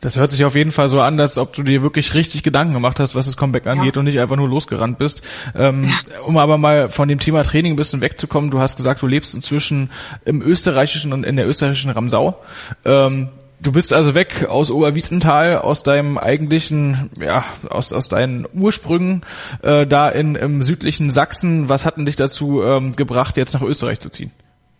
[0.00, 2.72] Das hört sich auf jeden Fall so an, als ob du dir wirklich richtig Gedanken
[2.72, 3.98] gemacht hast, was das Comeback angeht ja.
[3.98, 5.22] und nicht einfach nur losgerannt bist.
[5.54, 6.20] Ähm, ja.
[6.26, 9.34] Um aber mal von dem Thema Training ein bisschen wegzukommen, du hast gesagt, du lebst
[9.34, 9.90] inzwischen
[10.24, 12.40] im österreichischen und in der österreichischen Ramsau.
[12.86, 13.28] Ähm,
[13.62, 19.22] Du bist also weg aus Oberwiesenthal, aus deinem eigentlichen, ja, aus, aus deinen Ursprüngen
[19.62, 21.68] äh, da in, im südlichen Sachsen.
[21.68, 24.30] Was hat denn dich dazu ähm, gebracht, jetzt nach Österreich zu ziehen?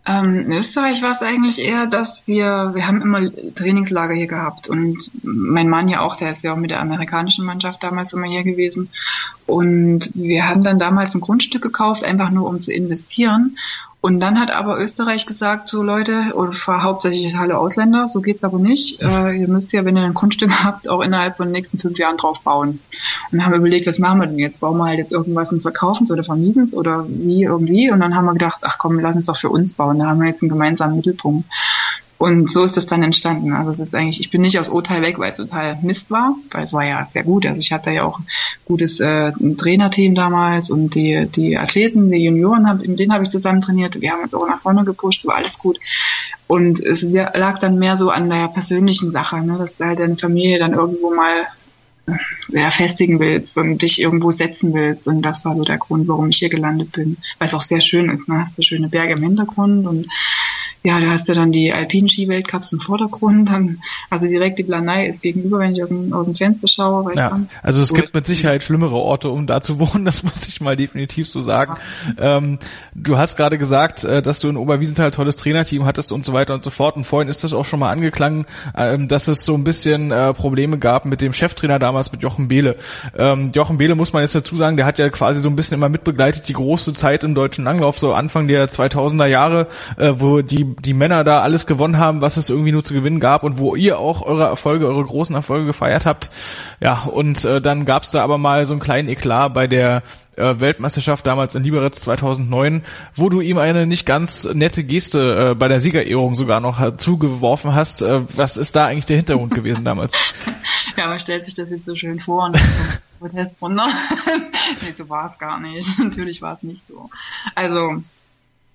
[0.07, 3.20] Ähm, in Österreich war es eigentlich eher, dass wir, wir haben immer
[3.55, 7.45] Trainingslager hier gehabt und mein Mann ja auch, der ist ja auch mit der amerikanischen
[7.45, 8.89] Mannschaft damals immer hier gewesen
[9.45, 13.57] und wir haben dann damals ein Grundstück gekauft, einfach nur um zu investieren
[14.03, 18.59] und dann hat aber Österreich gesagt, so Leute, oder hauptsächlich alle Ausländer, so geht's aber
[18.59, 19.03] nicht.
[19.03, 21.98] Äh, ihr müsst ja, wenn ihr ein Grundstück habt, auch innerhalb von den nächsten fünf
[21.98, 22.68] Jahren drauf bauen.
[22.70, 22.80] Und
[23.32, 24.61] dann haben wir überlegt, was machen wir denn jetzt?
[24.61, 27.90] Bauen wir halt jetzt irgendwas und verkaufen es oder vermieten es oder wie irgendwie?
[27.90, 29.98] Und dann haben wir gedacht, ach komm, lass uns doch für uns bauen.
[29.98, 31.46] Da haben wir jetzt einen gemeinsamen Mittelpunkt.
[32.21, 33.55] Und so ist das dann entstanden.
[33.55, 36.37] Also es ist eigentlich, ich bin nicht aus Urteil weg, weil es total Mist war,
[36.51, 37.47] weil es war ja sehr gut.
[37.47, 38.27] Also ich hatte ja auch ein
[38.66, 43.31] gutes äh, Trainerteam damals und die, die Athleten, die Junioren, hab, mit denen habe ich
[43.31, 44.03] zusammen trainiert.
[44.03, 45.79] Wir haben uns auch nach vorne gepusht, war alles gut.
[46.47, 50.59] Und es lag dann mehr so an der persönlichen Sache, ne, dass halt deine Familie
[50.59, 51.47] dann irgendwo mal
[52.07, 55.09] äh, ja, festigen willst und dich irgendwo setzen willst.
[55.09, 57.16] Und das war so der Grund, warum ich hier gelandet bin.
[57.39, 58.29] Weil es auch sehr schön ist.
[58.29, 58.41] Ne?
[58.43, 60.07] Hast du schöne Berge im Hintergrund und
[60.83, 63.78] ja, da hast du dann die alpinen Ski-Weltcups im Vordergrund, dann,
[64.09, 67.14] also direkt die Planei ist gegenüber, wenn ich aus dem, aus dem Fenster schaue.
[67.14, 70.61] Ja, also es gibt mit Sicherheit schlimmere Orte, um da zu wohnen, das muss ich
[70.62, 71.74] mal definitiv so sagen.
[72.18, 72.39] Ja.
[72.39, 72.59] Ähm,
[72.95, 76.55] du hast gerade gesagt, äh, dass du in Oberwiesenthal tolles Trainerteam hattest und so weiter
[76.55, 79.55] und so fort und vorhin ist das auch schon mal angeklangen, ähm, dass es so
[79.55, 82.76] ein bisschen äh, Probleme gab mit dem Cheftrainer damals, mit Jochen Behle.
[83.18, 85.74] Ähm, Jochen Behle muss man jetzt dazu sagen, der hat ja quasi so ein bisschen
[85.74, 89.66] immer mitbegleitet, die große Zeit im deutschen Langlauf, so Anfang der 2000er Jahre,
[89.99, 93.21] äh, wo die die Männer da alles gewonnen haben, was es irgendwie nur zu gewinnen
[93.21, 96.31] gab und wo ihr auch eure Erfolge, eure großen Erfolge gefeiert habt.
[96.81, 100.03] Ja, und äh, dann gab es da aber mal so einen kleinen Eklat bei der
[100.37, 102.83] äh, Weltmeisterschaft damals in Liberec 2009,
[103.14, 107.75] wo du ihm eine nicht ganz nette Geste äh, bei der Siegerehrung sogar noch zugeworfen
[107.75, 108.03] hast.
[108.03, 110.12] Äh, was ist da eigentlich der Hintergrund gewesen damals?
[110.97, 112.59] Ja, man stellt sich das jetzt so schön vor und
[113.21, 113.87] Protest runter.
[114.83, 115.99] nee, so war es gar nicht.
[115.99, 117.11] Natürlich war es nicht so.
[117.55, 118.03] Also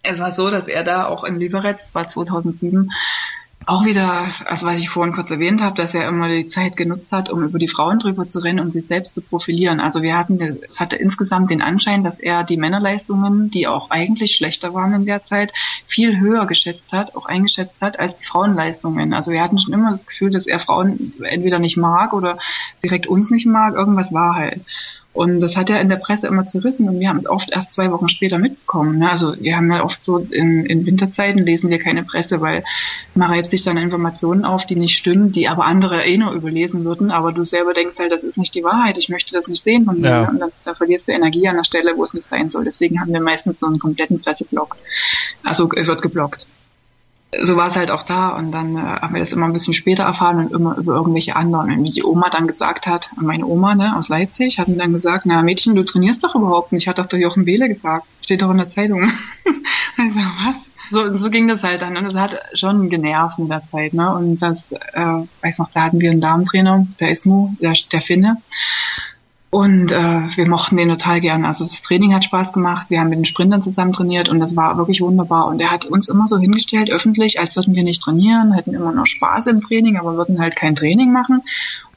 [0.05, 2.89] es war so, dass er da auch in Liberec, das war 2007,
[3.67, 7.11] auch wieder, also was ich vorhin kurz erwähnt habe, dass er immer die Zeit genutzt
[7.11, 9.79] hat, um über die Frauen drüber zu rennen, um sich selbst zu profilieren.
[9.79, 14.35] Also wir hatten, es hatte insgesamt den Anschein, dass er die Männerleistungen, die auch eigentlich
[14.35, 15.51] schlechter waren in der Zeit,
[15.87, 19.13] viel höher geschätzt hat, auch eingeschätzt hat als die Frauenleistungen.
[19.15, 22.37] Also wir hatten schon immer das Gefühl, dass er Frauen entweder nicht mag oder
[22.83, 23.73] direkt uns nicht mag.
[23.73, 24.61] Irgendwas war halt.
[25.15, 27.73] Und das hat ja in der Presse immer zerrissen und wir haben es oft erst
[27.73, 28.99] zwei Wochen später mitbekommen.
[28.99, 29.09] Ne?
[29.09, 32.65] Also wir haben ja oft so in, in Winterzeiten lesen wir keine Presse, weil
[33.13, 36.83] man reibt sich dann Informationen auf, die nicht stimmen, die aber andere eh nur überlesen
[36.83, 37.11] würden.
[37.11, 39.85] Aber du selber denkst halt, das ist nicht die Wahrheit, ich möchte das nicht sehen
[39.85, 40.09] von mir.
[40.09, 40.27] Ja.
[40.27, 42.65] Und dann, da verlierst du Energie an der Stelle, wo es nicht sein soll.
[42.65, 44.75] Deswegen haben wir meistens so einen kompletten Presseblock.
[45.45, 46.45] Also wird geblockt
[47.43, 49.73] so war es halt auch da und dann äh, haben wir das immer ein bisschen
[49.73, 51.71] später erfahren und immer über irgendwelche anderen.
[51.71, 54.93] Und wie die Oma dann gesagt hat, meine Oma ne, aus Leipzig, hat mir dann
[54.93, 58.41] gesagt, na Mädchen, du trainierst doch überhaupt nicht, hat doch der Jochen Behle gesagt, steht
[58.41, 59.03] doch in der Zeitung.
[59.97, 60.55] also was?
[60.91, 63.93] So, so ging das halt dann und das hat schon genervt in der Zeit.
[63.93, 64.13] Ne?
[64.13, 68.37] Und das, äh, weiß noch, da hatten wir einen Damentrainer, der Ismo, der, der Finne.
[69.51, 71.45] Und äh, wir mochten den total gern.
[71.45, 72.89] Also das Training hat Spaß gemacht.
[72.89, 75.47] Wir haben mit den Sprintern zusammen trainiert und das war wirklich wunderbar.
[75.47, 78.91] Und er hat uns immer so hingestellt, öffentlich, als würden wir nicht trainieren, hätten immer
[78.91, 81.41] noch Spaß im Training, aber würden halt kein Training machen.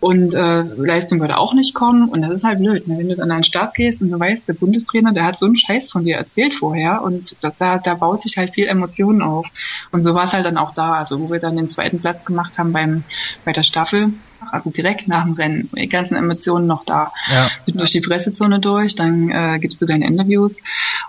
[0.00, 2.08] Und äh, Leistung würde auch nicht kommen.
[2.08, 2.86] Und das ist halt blöd.
[2.86, 2.98] Ne?
[2.98, 5.56] Wenn du an einen Start gehst und du weißt, der Bundestrainer, der hat so einen
[5.56, 9.48] Scheiß von dir erzählt vorher und da, da baut sich halt viel Emotionen auf.
[9.90, 10.92] Und so war es halt dann auch da.
[10.92, 13.02] Also wo wir dann den zweiten Platz gemacht haben beim
[13.44, 14.12] bei der Staffel,
[14.50, 17.12] also direkt nach dem Rennen, die ganzen Emotionen noch da.
[17.30, 17.50] Ja.
[17.66, 20.56] Bin durch die Pressezone durch, dann äh, gibst du deine Interviews.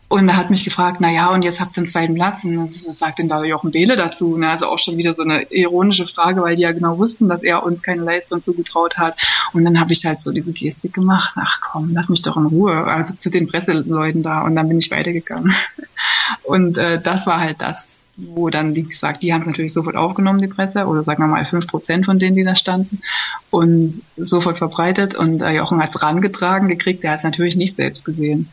[0.08, 2.44] Und er hat mich gefragt, na ja, und jetzt habt ihr den zweiten Platz.
[2.44, 4.38] Und was sagt denn da Jochen Behle dazu?
[4.38, 4.50] Ne?
[4.50, 7.64] Also auch schon wieder so eine ironische Frage, weil die ja genau wussten, dass er
[7.64, 9.18] uns keine Leistung zugetraut hat.
[9.54, 12.48] Und dann habe ich halt so diese Gestik gemacht, ach komm, lass mich doch in
[12.48, 12.86] Ruhe.
[12.86, 14.42] Also zu den Presseleuten da.
[14.42, 15.54] Und dann bin ich weitergegangen.
[16.44, 17.84] Und äh, das war halt das,
[18.20, 21.28] wo dann, wie gesagt, die haben es natürlich sofort aufgenommen, die Presse, oder sagen wir
[21.28, 23.02] mal fünf Prozent von denen, die da standen,
[23.50, 25.16] und sofort verbreitet.
[25.16, 28.50] Und äh, Jochen hat es rangetragen gekriegt, der hat es natürlich nicht selbst gesehen.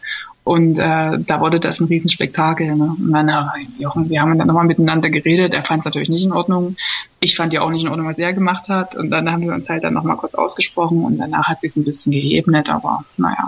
[0.47, 2.77] Und äh, da wurde das ein Riesenspektakel.
[2.77, 2.95] Ne?
[2.97, 3.43] Und dann, äh,
[3.81, 5.55] Jochen, wir haben dann nochmal miteinander geredet.
[5.55, 6.77] Er fand es natürlich nicht in Ordnung.
[7.19, 8.95] Ich fand ja auch nicht in Ordnung, was er gemacht hat.
[8.95, 11.85] Und dann haben wir uns halt dann nochmal kurz ausgesprochen und danach hat sich ein
[11.85, 13.45] bisschen geebnet, aber naja.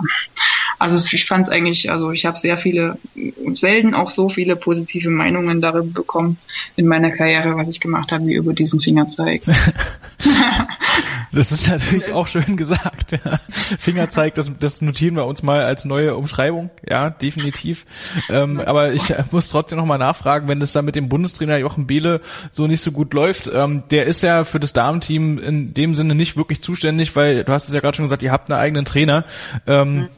[0.79, 2.97] Also ich fand es eigentlich, also ich habe sehr viele,
[3.53, 6.37] selten auch so viele positive Meinungen darüber bekommen
[6.77, 9.41] in meiner Karriere, was ich gemacht habe, wie über diesen Fingerzeig.
[11.31, 13.11] Das ist natürlich auch schön gesagt.
[13.11, 13.39] Ja.
[13.77, 16.71] Fingerzeig, das, das notieren wir uns mal als neue Umschreibung.
[16.89, 17.85] Ja, definitiv.
[18.29, 21.85] Ähm, aber ich muss trotzdem noch mal nachfragen, wenn das da mit dem Bundestrainer Jochen
[21.85, 22.21] Behle
[22.51, 23.49] so nicht so gut läuft.
[23.53, 27.53] Ähm, der ist ja für das Damenteam in dem Sinne nicht wirklich zuständig, weil du
[27.53, 29.23] hast es ja gerade schon gesagt, ihr habt einen eigenen Trainer.
[29.67, 30.09] Ähm, mhm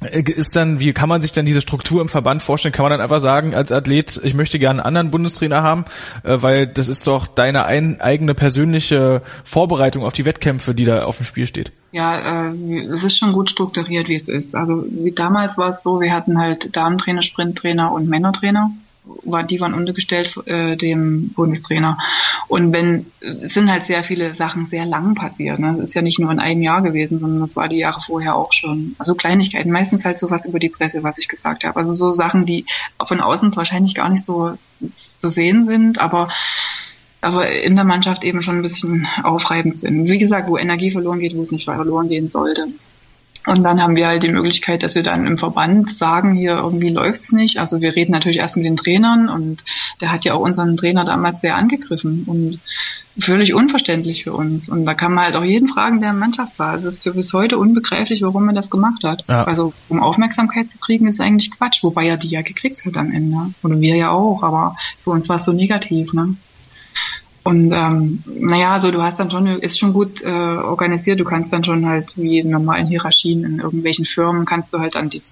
[0.00, 2.72] ist dann, wie kann man sich dann diese Struktur im Verband vorstellen?
[2.72, 5.86] Kann man dann einfach sagen, als Athlet, ich möchte gerne einen anderen Bundestrainer haben,
[6.22, 11.04] äh, weil das ist doch deine ein, eigene persönliche Vorbereitung auf die Wettkämpfe, die da
[11.04, 11.72] auf dem Spiel steht.
[11.92, 14.54] Ja, äh, es ist schon gut strukturiert, wie es ist.
[14.54, 18.70] Also wie damals war es so, wir hatten halt Damentrainer, Sprinttrainer und Männertrainer
[19.24, 21.98] war, die waren untergestellt äh, dem Bundestrainer.
[22.48, 25.58] Und wenn, sind halt sehr viele Sachen sehr lang passiert.
[25.58, 25.74] Ne?
[25.76, 28.34] Das ist ja nicht nur in einem Jahr gewesen, sondern das war die Jahre vorher
[28.34, 28.96] auch schon.
[28.98, 31.78] Also Kleinigkeiten, meistens halt sowas über die Presse, was ich gesagt habe.
[31.78, 32.66] Also so Sachen, die
[33.06, 34.56] von außen wahrscheinlich gar nicht so
[34.94, 36.28] zu sehen sind, aber
[37.22, 40.04] aber in der Mannschaft eben schon ein bisschen aufreibend sind.
[40.08, 42.68] Wie gesagt, wo Energie verloren geht, wo es nicht verloren gehen sollte.
[43.46, 46.90] Und dann haben wir halt die Möglichkeit, dass wir dann im Verband sagen, hier irgendwie
[46.90, 47.58] läuft's nicht.
[47.58, 49.64] Also wir reden natürlich erst mit den Trainern und
[50.00, 52.58] der hat ja auch unseren Trainer damals sehr angegriffen und
[53.18, 54.68] völlig unverständlich für uns.
[54.68, 56.70] Und da kann man halt auch jeden fragen, der in der Mannschaft war.
[56.70, 59.24] Also es ist für bis heute unbegreiflich, warum er das gemacht hat.
[59.28, 59.44] Ja.
[59.44, 63.10] Also um Aufmerksamkeit zu kriegen, ist eigentlich Quatsch, wobei er die ja gekriegt hat am
[63.10, 63.54] Ende.
[63.62, 66.36] Oder wir ja auch, aber für uns war es so negativ, ne?
[67.46, 71.52] Und ähm, naja, also du hast dann schon, ist schon gut äh, organisiert, du kannst
[71.52, 75.22] dann schon halt wie in normalen Hierarchien in irgendwelchen Firmen, kannst du halt an die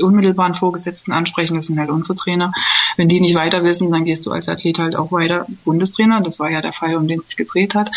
[0.00, 2.52] unmittelbaren Vorgesetzten ansprechen, das sind halt unsere Trainer.
[2.96, 6.40] Wenn die nicht weiter wissen, dann gehst du als Athlet halt auch weiter Bundestrainer, das
[6.40, 7.92] war ja der Fall, um den es sich gedreht hat.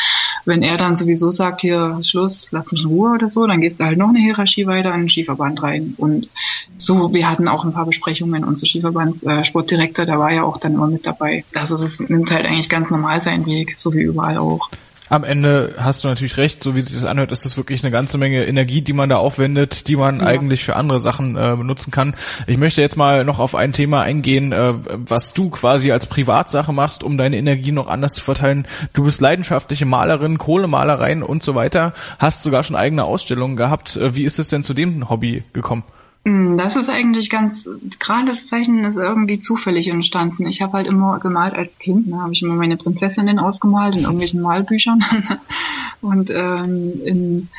[0.45, 3.79] Wenn er dann sowieso sagt, hier Schluss, lass mich in Ruhe oder so, dann gehst
[3.79, 5.95] du halt noch eine Hierarchie weiter in den Skiverband rein.
[5.97, 6.29] Und
[6.77, 10.57] so, wir hatten auch ein paar Besprechungen, unser Skiverbands äh, Sportdirektor, der war ja auch
[10.57, 11.43] dann immer mit dabei.
[11.55, 14.69] Also es nimmt halt eigentlich ganz normal seinen Weg, so wie überall auch.
[15.09, 17.91] Am Ende hast du natürlich recht, so wie sich das anhört, ist das wirklich eine
[17.91, 20.25] ganze Menge Energie, die man da aufwendet, die man ja.
[20.25, 22.13] eigentlich für andere Sachen äh, benutzen kann.
[22.45, 26.73] Ich möchte jetzt mal noch auf ein Thema eingehen, äh, was du quasi als Privatsache
[26.73, 28.67] machst, um deine Energie noch anders zu verteilen.
[28.91, 33.95] Du bist leidenschaftliche Malerin, Kohlemalereien und so weiter, hast sogar schon eigene Ausstellungen gehabt.
[33.95, 35.83] Äh, wie ist es denn zu dem Hobby gekommen?
[36.25, 37.67] Hm, das ist eigentlich ganz,
[37.99, 40.45] gerade das Zeichnen ist irgendwie zufällig entstanden.
[40.45, 44.01] Ich habe halt immer gemalt als Kind, ne, habe ich immer meine Prinzessinnen ausgemalt in
[44.01, 45.03] irgendwelchen Malbüchern.
[46.01, 47.49] Und ähm, in,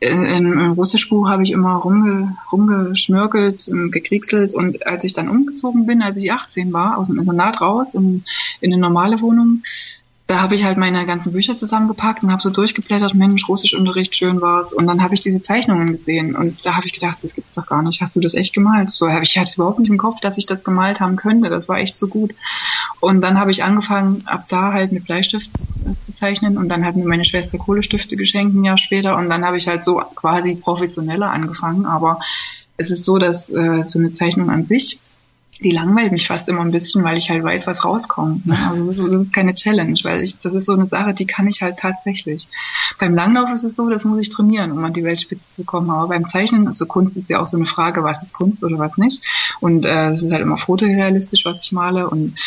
[0.00, 5.86] in, in, im Russischbuch habe ich immer rumge, rumgeschmörkelt, gekriegselt und als ich dann umgezogen
[5.86, 8.24] bin, als ich 18 war, aus dem Internat raus in,
[8.60, 9.62] in eine normale Wohnung,
[10.28, 14.42] da habe ich halt meine ganzen Bücher zusammengepackt und habe so durchgeblättert, Mensch, Russischunterricht, schön
[14.42, 14.74] war's.
[14.74, 17.66] Und dann habe ich diese Zeichnungen gesehen und da habe ich gedacht, das gibt's doch
[17.66, 18.02] gar nicht.
[18.02, 18.90] Hast du das echt gemalt?
[18.90, 21.48] So habe ich hatte überhaupt nicht im Kopf, dass ich das gemalt haben könnte.
[21.48, 22.34] Das war echt so gut.
[23.00, 25.50] Und dann habe ich angefangen, ab da halt mit Bleistift
[26.04, 29.46] zu zeichnen und dann hat mir meine Schwester Kohlestifte geschenkt ein Jahr später und dann
[29.46, 31.86] habe ich halt so quasi professioneller angefangen.
[31.86, 32.20] Aber
[32.76, 35.00] es ist so, dass äh, so eine Zeichnung an sich
[35.62, 38.46] die langweilt mich fast immer ein bisschen, weil ich halt weiß, was rauskommt.
[38.46, 38.56] Ne?
[38.70, 41.26] Also das ist, das ist keine Challenge, weil ich, das ist so eine Sache, die
[41.26, 42.48] kann ich halt tatsächlich.
[43.00, 45.90] Beim Langlauf ist es so, das muss ich trainieren, um an die Weltspitze zu kommen.
[45.90, 48.78] Aber beim Zeichnen, also Kunst ist ja auch so eine Frage, was ist Kunst oder
[48.78, 49.22] was nicht.
[49.60, 52.08] Und äh, es ist halt immer fotorealistisch, was ich male.
[52.08, 52.38] Und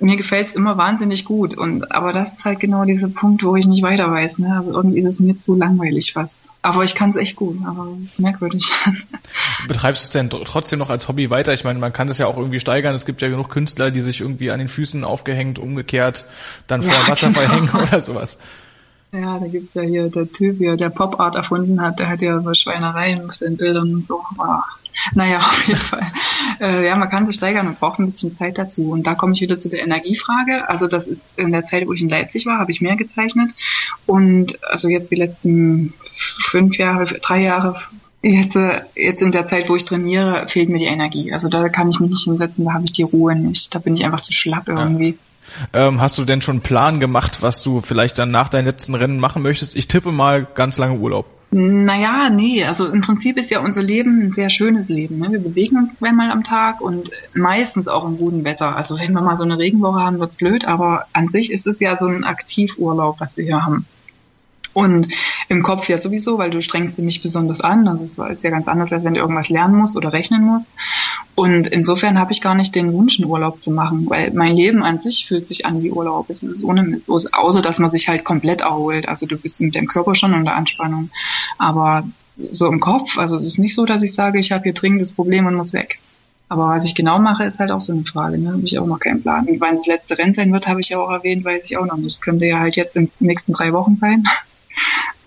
[0.00, 1.56] mir gefällt's immer wahnsinnig gut.
[1.56, 4.38] Und aber das ist halt genau dieser Punkt, wo ich nicht weiter weiß.
[4.38, 4.56] Ne?
[4.56, 6.38] Also irgendwie ist es mir zu langweilig fast.
[6.62, 7.88] Aber ich kann es echt gut, aber
[8.18, 8.70] merkwürdig.
[9.68, 11.54] Betreibst du es denn trotzdem noch als Hobby weiter?
[11.54, 12.94] Ich meine, man kann das ja auch irgendwie steigern.
[12.94, 16.26] Es gibt ja genug Künstler, die sich irgendwie an den Füßen aufgehängt, umgekehrt,
[16.66, 17.56] dann vor ja, Wasserfall genau.
[17.56, 18.38] hängen oder sowas.
[19.12, 22.44] Ja, da gibt's ja hier der Typ, der Pop Art erfunden hat, der hat ja
[22.44, 24.20] was Schweinereien mit den Bildern und so.
[24.38, 24.64] Aber
[25.14, 26.12] naja, auf jeden Fall.
[26.60, 28.90] Äh, ja, man kann sich steigern und braucht ein bisschen Zeit dazu.
[28.90, 30.68] Und da komme ich wieder zu der Energiefrage.
[30.68, 33.50] Also das ist in der Zeit, wo ich in Leipzig war, habe ich mehr gezeichnet.
[34.06, 35.94] Und also jetzt die letzten
[36.50, 37.76] fünf Jahre, drei Jahre,
[38.22, 41.32] jetzt, äh, jetzt in der Zeit, wo ich trainiere, fehlt mir die Energie.
[41.32, 43.74] Also da kann ich mich nicht hinsetzen, da habe ich die Ruhe nicht.
[43.74, 45.10] Da bin ich einfach zu schlapp irgendwie.
[45.10, 45.14] Ja.
[45.72, 48.94] Ähm, hast du denn schon einen Plan gemacht, was du vielleicht dann nach deinen letzten
[48.94, 49.76] Rennen machen möchtest?
[49.76, 51.26] Ich tippe mal ganz lange Urlaub.
[51.52, 55.18] Naja, nee, also im Prinzip ist ja unser Leben ein sehr schönes Leben.
[55.18, 55.32] Ne?
[55.32, 58.76] Wir bewegen uns zweimal am Tag und meistens auch im guten Wetter.
[58.76, 61.80] Also wenn wir mal so eine Regenwoche haben, wird's blöd, aber an sich ist es
[61.80, 63.84] ja so ein Aktivurlaub, was wir hier haben.
[64.72, 65.08] Und
[65.50, 67.84] Im Kopf ja sowieso, weil du strengst dich nicht besonders an.
[67.84, 70.68] Das ist, ist ja ganz anders, als wenn du irgendwas lernen musst oder rechnen musst.
[71.34, 74.84] Und insofern habe ich gar nicht den Wunsch, einen Urlaub zu machen, weil mein Leben
[74.84, 76.30] an sich fühlt sich an wie Urlaub.
[76.30, 79.08] Es ist ohne Mist, außer dass man sich halt komplett erholt.
[79.08, 81.10] Also du bist mit dem Körper schon unter Anspannung.
[81.58, 82.04] Aber
[82.52, 85.12] so im Kopf, also es ist nicht so, dass ich sage, ich habe hier dringendes
[85.12, 85.98] Problem und muss weg.
[86.48, 88.38] Aber was ich genau mache, ist halt auch so eine Frage.
[88.38, 88.52] Ne?
[88.52, 89.46] Habe ich auch noch keinen Plan.
[89.46, 91.86] Und wann das letzte Rennen sein wird, habe ich ja auch erwähnt, weiß ich auch
[91.86, 92.16] noch nicht.
[92.16, 94.24] Das könnte ja halt jetzt in den nächsten drei Wochen sein.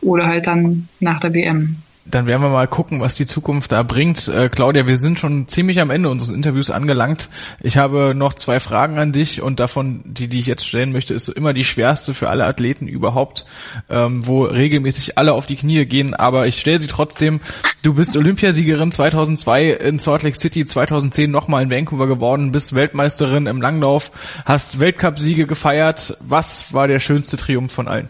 [0.03, 3.81] Oder halt dann nach der WM dann werden wir mal gucken, was die Zukunft da
[3.81, 4.27] bringt.
[4.27, 7.29] Äh, Claudia, wir sind schon ziemlich am Ende unseres Interviews angelangt.
[7.61, 11.13] Ich habe noch zwei Fragen an dich und davon, die, die ich jetzt stellen möchte,
[11.13, 13.45] ist immer die schwerste für alle Athleten überhaupt,
[13.89, 16.13] ähm, wo regelmäßig alle auf die Knie gehen.
[16.13, 17.39] Aber ich stelle sie trotzdem.
[17.83, 23.47] Du bist Olympiasiegerin 2002 in Salt Lake City, 2010 nochmal in Vancouver geworden, bist Weltmeisterin
[23.47, 24.11] im Langlauf,
[24.45, 26.17] hast Weltcupsiege gefeiert.
[26.19, 28.09] Was war der schönste Triumph von allen?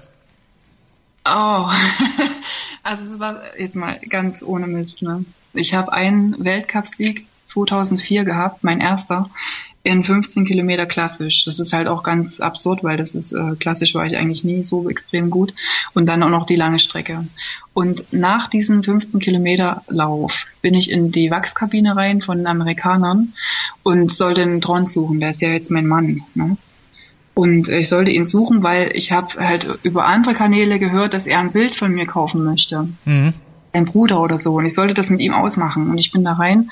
[1.26, 1.69] Oh,
[2.84, 3.03] also
[3.57, 5.01] jetzt mal ganz ohne Mist.
[5.01, 5.26] Ne?
[5.53, 9.30] Ich habe einen Weltcupsieg 2004 gehabt, mein erster,
[9.84, 11.43] in 15 Kilometer klassisch.
[11.45, 14.61] Das ist halt auch ganz absurd, weil das ist äh, klassisch war ich eigentlich nie
[14.61, 15.53] so extrem gut.
[15.93, 17.28] Und dann auch noch die lange Strecke.
[17.74, 23.34] Und nach diesem 15 Kilometer Lauf bin ich in die Wachskabine rein von den Amerikanern
[23.84, 25.19] und sollte einen Tron suchen.
[25.19, 26.21] Der ist ja jetzt mein Mann.
[26.34, 26.57] Ne?
[27.34, 31.39] Und ich sollte ihn suchen, weil ich habe halt über andere Kanäle gehört, dass er
[31.39, 32.88] ein Bild von mir kaufen möchte.
[33.05, 33.34] Mhm.
[33.71, 34.53] Ein Bruder oder so.
[34.53, 35.89] Und ich sollte das mit ihm ausmachen.
[35.89, 36.69] Und ich bin da rein.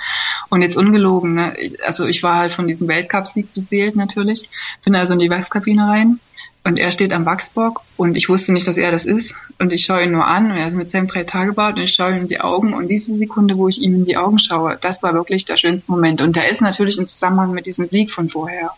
[0.49, 1.53] Und jetzt ungelogen, ne?
[1.85, 4.49] also ich war halt von diesem Weltcup-Sieg beseelt natürlich.
[4.85, 6.19] Bin also in die Wachskabine rein.
[6.63, 9.33] Und er steht am Wachsbock und ich wusste nicht, dass er das ist.
[9.59, 11.81] Und ich schaue ihn nur an und er ist mit seinem drei Tage Bart und
[11.81, 12.75] ich schaue ihm in die Augen.
[12.75, 15.91] Und diese Sekunde, wo ich ihm in die Augen schaue, das war wirklich der schönste
[15.91, 16.21] Moment.
[16.21, 18.69] Und der ist natürlich im Zusammenhang mit diesem Sieg von vorher.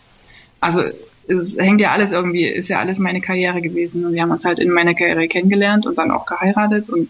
[0.61, 0.83] Also
[1.27, 4.05] es hängt ja alles irgendwie, ist ja alles meine Karriere gewesen.
[4.05, 6.89] Und wir haben uns halt in meiner Karriere kennengelernt und dann auch geheiratet.
[6.89, 7.09] Und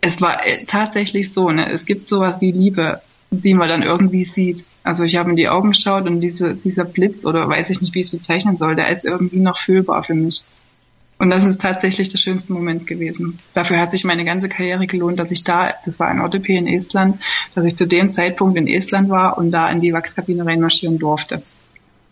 [0.00, 4.24] es war äh, tatsächlich so, ne, es gibt sowas wie Liebe, die man dann irgendwie
[4.24, 4.64] sieht.
[4.82, 7.94] Also ich habe in die Augen geschaut und diese, dieser Blitz oder weiß ich nicht,
[7.94, 10.44] wie ich es bezeichnen soll, der ist irgendwie noch fühlbar für mich.
[11.18, 13.38] Und das ist tatsächlich der schönste Moment gewesen.
[13.54, 16.68] Dafür hat sich meine ganze Karriere gelohnt, dass ich da, das war ein OTP in
[16.68, 17.18] Estland,
[17.54, 21.42] dass ich zu dem Zeitpunkt in Estland war und da in die Wachskabine reinmarschieren durfte.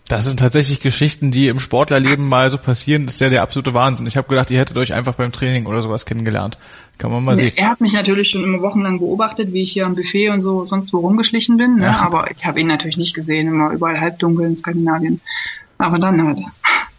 [0.07, 3.07] Das sind tatsächlich Geschichten, die im Sportlerleben mal so passieren.
[3.07, 4.07] Das ist ja der absolute Wahnsinn.
[4.07, 6.59] Ich habe gedacht, ihr hättet euch einfach beim Training oder sowas kennengelernt.
[6.99, 7.53] Kann man mal sehen.
[7.57, 10.67] Er hat mich natürlich schon immer wochenlang beobachtet, wie ich hier am Buffet und so
[10.67, 11.77] sonst wo rumgeschlichen bin.
[11.77, 11.87] Ne?
[11.87, 12.01] Ja.
[12.03, 15.21] Aber ich habe ihn natürlich nicht gesehen, immer überall halbdunkel in Skandinavien.
[15.79, 16.39] Aber dann halt.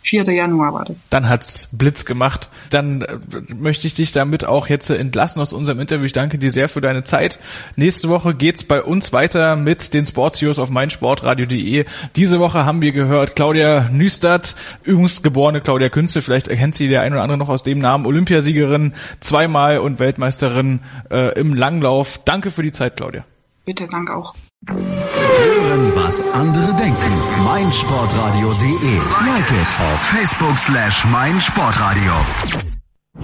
[0.06, 0.24] 4.
[0.32, 0.95] Januar war das.
[1.10, 2.49] Dann hat's Blitz gemacht.
[2.70, 3.18] Dann äh,
[3.58, 6.06] möchte ich dich damit auch jetzt entlassen aus unserem Interview.
[6.06, 7.39] Ich danke dir sehr für deine Zeit.
[7.76, 11.86] Nächste Woche geht's bei uns weiter mit den Sports Heroes auf meinsportradio.de.
[12.16, 16.22] Diese Woche haben wir gehört Claudia Nüstert, übungsgeborene Claudia Künste.
[16.22, 18.06] Vielleicht erkennt sie der ein oder andere noch aus dem Namen.
[18.06, 22.20] Olympiasiegerin zweimal und Weltmeisterin äh, im Langlauf.
[22.26, 23.26] Danke für die Zeit, Claudia.
[23.66, 24.36] Bitte, danke auch.
[24.68, 27.25] Hören, was andere denken.
[27.44, 28.96] meinsportradio.de.
[29.26, 32.14] Like it auf Facebook slash meinsportradio.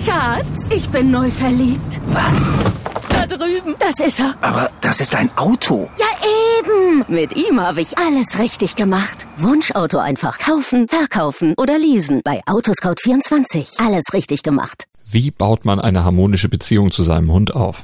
[0.05, 2.01] Schatz, ich bin neu verliebt.
[2.07, 2.53] Was?
[3.09, 3.76] Da drüben.
[3.80, 4.36] Das ist er.
[4.41, 5.89] Aber das ist ein Auto.
[5.99, 6.07] Ja,
[6.59, 7.05] eben.
[7.07, 9.28] Mit ihm habe ich alles richtig gemacht.
[9.38, 12.22] Wunschauto einfach kaufen, verkaufen oder leasen.
[12.24, 13.86] Bei Autoscout24.
[13.86, 14.86] Alles richtig gemacht.
[15.05, 17.84] Wie baut man eine harmonische Beziehung zu seinem Hund auf?